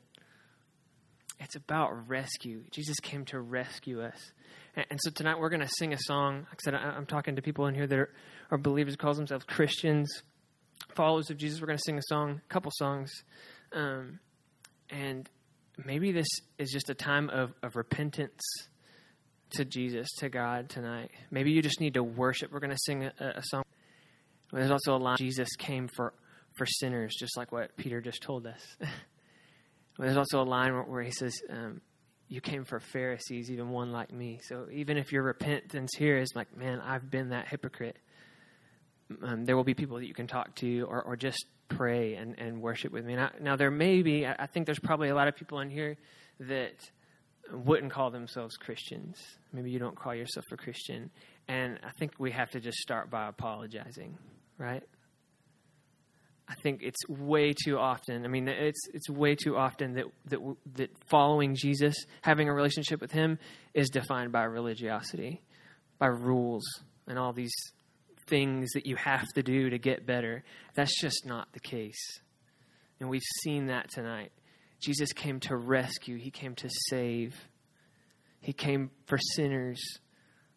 it's 1.38 1.56
about 1.56 2.08
rescue. 2.08 2.64
Jesus 2.70 2.98
came 3.00 3.24
to 3.26 3.38
rescue 3.38 4.02
us. 4.02 4.32
And, 4.74 4.86
and 4.90 5.00
so 5.02 5.10
tonight 5.10 5.38
we're 5.38 5.50
going 5.50 5.60
to 5.60 5.72
sing 5.78 5.92
a 5.92 5.98
song. 5.98 6.46
Like 6.50 6.60
I 6.60 6.62
said, 6.64 6.74
I, 6.74 6.96
am 6.96 7.06
talking 7.06 7.36
to 7.36 7.42
people 7.42 7.66
in 7.66 7.74
here 7.74 7.86
that 7.86 7.98
are, 7.98 8.10
are 8.50 8.58
believers, 8.58 8.96
calls 8.96 9.18
themselves 9.18 9.44
Christians 9.44 10.22
followers 10.94 11.30
of 11.30 11.36
Jesus, 11.36 11.60
we're 11.60 11.66
going 11.66 11.78
to 11.78 11.84
sing 11.84 11.98
a 11.98 12.02
song, 12.08 12.40
a 12.44 12.48
couple 12.52 12.72
songs. 12.74 13.10
Um, 13.72 14.20
and 14.90 15.28
maybe 15.84 16.12
this 16.12 16.28
is 16.58 16.70
just 16.70 16.90
a 16.90 16.94
time 16.94 17.28
of, 17.30 17.52
of 17.62 17.76
repentance 17.76 18.40
to 19.50 19.64
Jesus, 19.64 20.08
to 20.18 20.28
God 20.28 20.68
tonight. 20.68 21.10
Maybe 21.30 21.52
you 21.52 21.62
just 21.62 21.80
need 21.80 21.94
to 21.94 22.02
worship. 22.02 22.52
We're 22.52 22.60
going 22.60 22.70
to 22.70 22.78
sing 22.84 23.04
a, 23.04 23.12
a 23.20 23.42
song. 23.42 23.64
There's 24.52 24.70
also 24.70 24.96
a 24.96 24.98
line 24.98 25.16
Jesus 25.18 25.48
came 25.56 25.88
for, 25.88 26.14
for 26.57 26.66
sinners, 26.66 27.14
just 27.19 27.37
like 27.37 27.53
what 27.53 27.77
Peter 27.77 28.01
just 28.01 28.23
told 28.23 28.47
us. 28.47 28.77
There's 29.99 30.16
also 30.16 30.42
a 30.42 30.45
line 30.45 30.73
where, 30.73 31.03
he 31.03 31.11
says, 31.11 31.35
um, 31.49 31.81
You 32.29 32.40
came 32.40 32.64
for 32.64 32.81
Pharisees, 32.81 33.51
even 33.51 33.71
one 33.71 33.92
like 33.92 34.12
me. 34.12 34.40
So 34.42 34.66
even 34.73 34.97
if 34.99 35.12
your 35.12 35.23
repentance 35.23 35.90
here 35.97 36.19
is 36.19 36.33
like, 36.35 36.55
Man, 36.57 36.81
I've 36.81 37.11
been 37.11 37.31
that 37.31 37.49
hypocrite, 37.49 37.99
um, 39.23 39.45
there 39.45 39.57
will 39.57 39.64
be 39.64 39.75
people 39.75 39.99
that 39.99 40.07
you 40.07 40.14
can 40.14 40.27
talk 40.27 40.55
to 40.57 40.81
or, 40.88 41.03
or 41.03 41.16
just 41.16 41.45
pray 41.69 42.14
and, 42.14 42.38
and 42.38 42.61
worship 42.61 42.92
with 42.92 43.05
me. 43.05 43.16
Now, 43.16 43.31
now, 43.40 43.57
there 43.57 43.71
may 43.71 44.03
be, 44.03 44.27
I 44.27 44.47
think 44.47 44.66
there's 44.66 44.79
probably 44.79 45.09
a 45.09 45.14
lot 45.14 45.29
of 45.29 45.37
people 45.37 45.61
in 45.61 45.71
here 45.71 45.97
that 46.40 46.75
wouldn't 47.53 47.92
call 47.92 48.11
themselves 48.11 48.57
Christians. 48.57 49.19
Maybe 49.53 49.71
you 49.71 49.79
don't 49.79 49.97
call 49.97 50.14
yourself 50.14 50.45
a 50.53 50.57
Christian. 50.57 51.11
And 51.49 51.79
I 51.85 51.90
think 51.99 52.12
we 52.19 52.33
have 52.33 52.51
to 52.51 52.61
just 52.61 52.79
start 52.79 53.11
by 53.11 53.29
apologizing, 53.29 54.19
right? 54.59 54.83
I 56.48 56.54
think 56.62 56.82
it's 56.82 57.09
way 57.09 57.52
too 57.52 57.76
often. 57.78 58.24
I 58.24 58.28
mean, 58.28 58.46
it's 58.46 58.80
it's 58.94 59.11
way 59.11 59.35
too 59.35 59.56
often 59.56 59.94
that 59.94 60.04
that 60.26 60.38
that 60.76 60.90
following 61.09 61.56
Jesus, 61.56 61.96
having 62.22 62.48
a 62.48 62.54
relationship 62.54 63.00
with 63.00 63.11
Him, 63.11 63.38
is 63.74 63.90
defined 63.90 64.30
by 64.30 64.44
religiosity, 64.44 65.42
by 65.98 66.06
rules, 66.06 66.64
and 67.09 67.18
all 67.18 67.32
these 67.32 67.54
things 68.28 68.70
that 68.74 68.87
you 68.87 68.96
have 68.96 69.26
to 69.35 69.42
do 69.42 69.70
to 69.70 69.78
get 69.78 70.06
better. 70.06 70.44
That's 70.74 71.00
just 71.00 71.26
not 71.26 71.52
the 71.52 71.61
case. 71.61 72.20
And 73.00 73.09
we've 73.09 73.22
seen 73.42 73.66
that 73.66 73.90
tonight. 73.90 74.32
Jesus 74.80 75.12
came 75.12 75.40
to 75.40 75.56
rescue, 75.56 76.16
He 76.16 76.30
came 76.30 76.54
to 76.56 76.68
save, 76.88 77.35
He 78.40 78.52
came 78.52 78.90
for 79.06 79.18
sinners, 79.35 79.80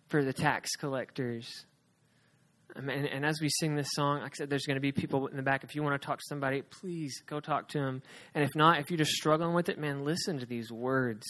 for 0.07 0.23
the 0.23 0.33
tax 0.33 0.75
collectors. 0.75 1.65
And, 2.75 2.89
and, 2.89 3.25
as 3.25 3.41
we 3.41 3.49
sing 3.49 3.75
this 3.75 3.89
song, 3.91 4.21
like 4.21 4.33
I 4.33 4.35
said, 4.35 4.49
there's 4.49 4.65
going 4.65 4.75
to 4.75 4.81
be 4.81 4.91
people 4.91 5.27
in 5.27 5.37
the 5.37 5.43
back. 5.43 5.63
If 5.63 5.75
you 5.75 5.81
want 5.81 5.99
to 5.99 6.05
talk 6.05 6.19
to 6.19 6.25
somebody, 6.27 6.61
please 6.61 7.21
go 7.25 7.39
talk 7.39 7.67
to 7.69 7.79
them. 7.79 8.03
And 8.35 8.43
if 8.43 8.51
not, 8.55 8.79
if 8.79 8.91
you're 8.91 8.97
just 8.97 9.13
struggling 9.13 9.53
with 9.53 9.69
it, 9.69 9.79
man, 9.79 10.05
listen 10.05 10.39
to 10.39 10.45
these 10.45 10.71
words. 10.71 11.25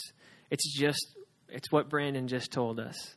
It's 0.51 0.77
just, 0.77 1.15
it's 1.47 1.71
what 1.71 1.89
Brandon 1.89 2.27
just 2.27 2.51
told 2.51 2.79
us. 2.79 3.15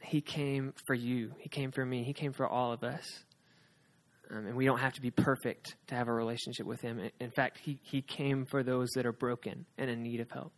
He 0.00 0.20
came 0.20 0.74
for 0.86 0.94
you. 0.94 1.32
He 1.38 1.48
came 1.48 1.70
for 1.70 1.84
me. 1.84 2.02
He 2.02 2.12
came 2.12 2.32
for 2.32 2.46
all 2.46 2.72
of 2.72 2.82
us. 2.82 3.04
Um, 4.30 4.46
and 4.46 4.56
we 4.56 4.64
don't 4.64 4.80
have 4.80 4.94
to 4.94 5.00
be 5.00 5.10
perfect 5.10 5.76
to 5.88 5.94
have 5.94 6.08
a 6.08 6.12
relationship 6.12 6.66
with 6.66 6.80
Him. 6.80 7.10
In 7.20 7.30
fact, 7.30 7.58
he, 7.62 7.78
he 7.82 8.02
came 8.02 8.46
for 8.46 8.62
those 8.62 8.90
that 8.94 9.06
are 9.06 9.12
broken 9.12 9.66
and 9.78 9.90
in 9.90 10.02
need 10.02 10.20
of 10.20 10.30
help. 10.30 10.52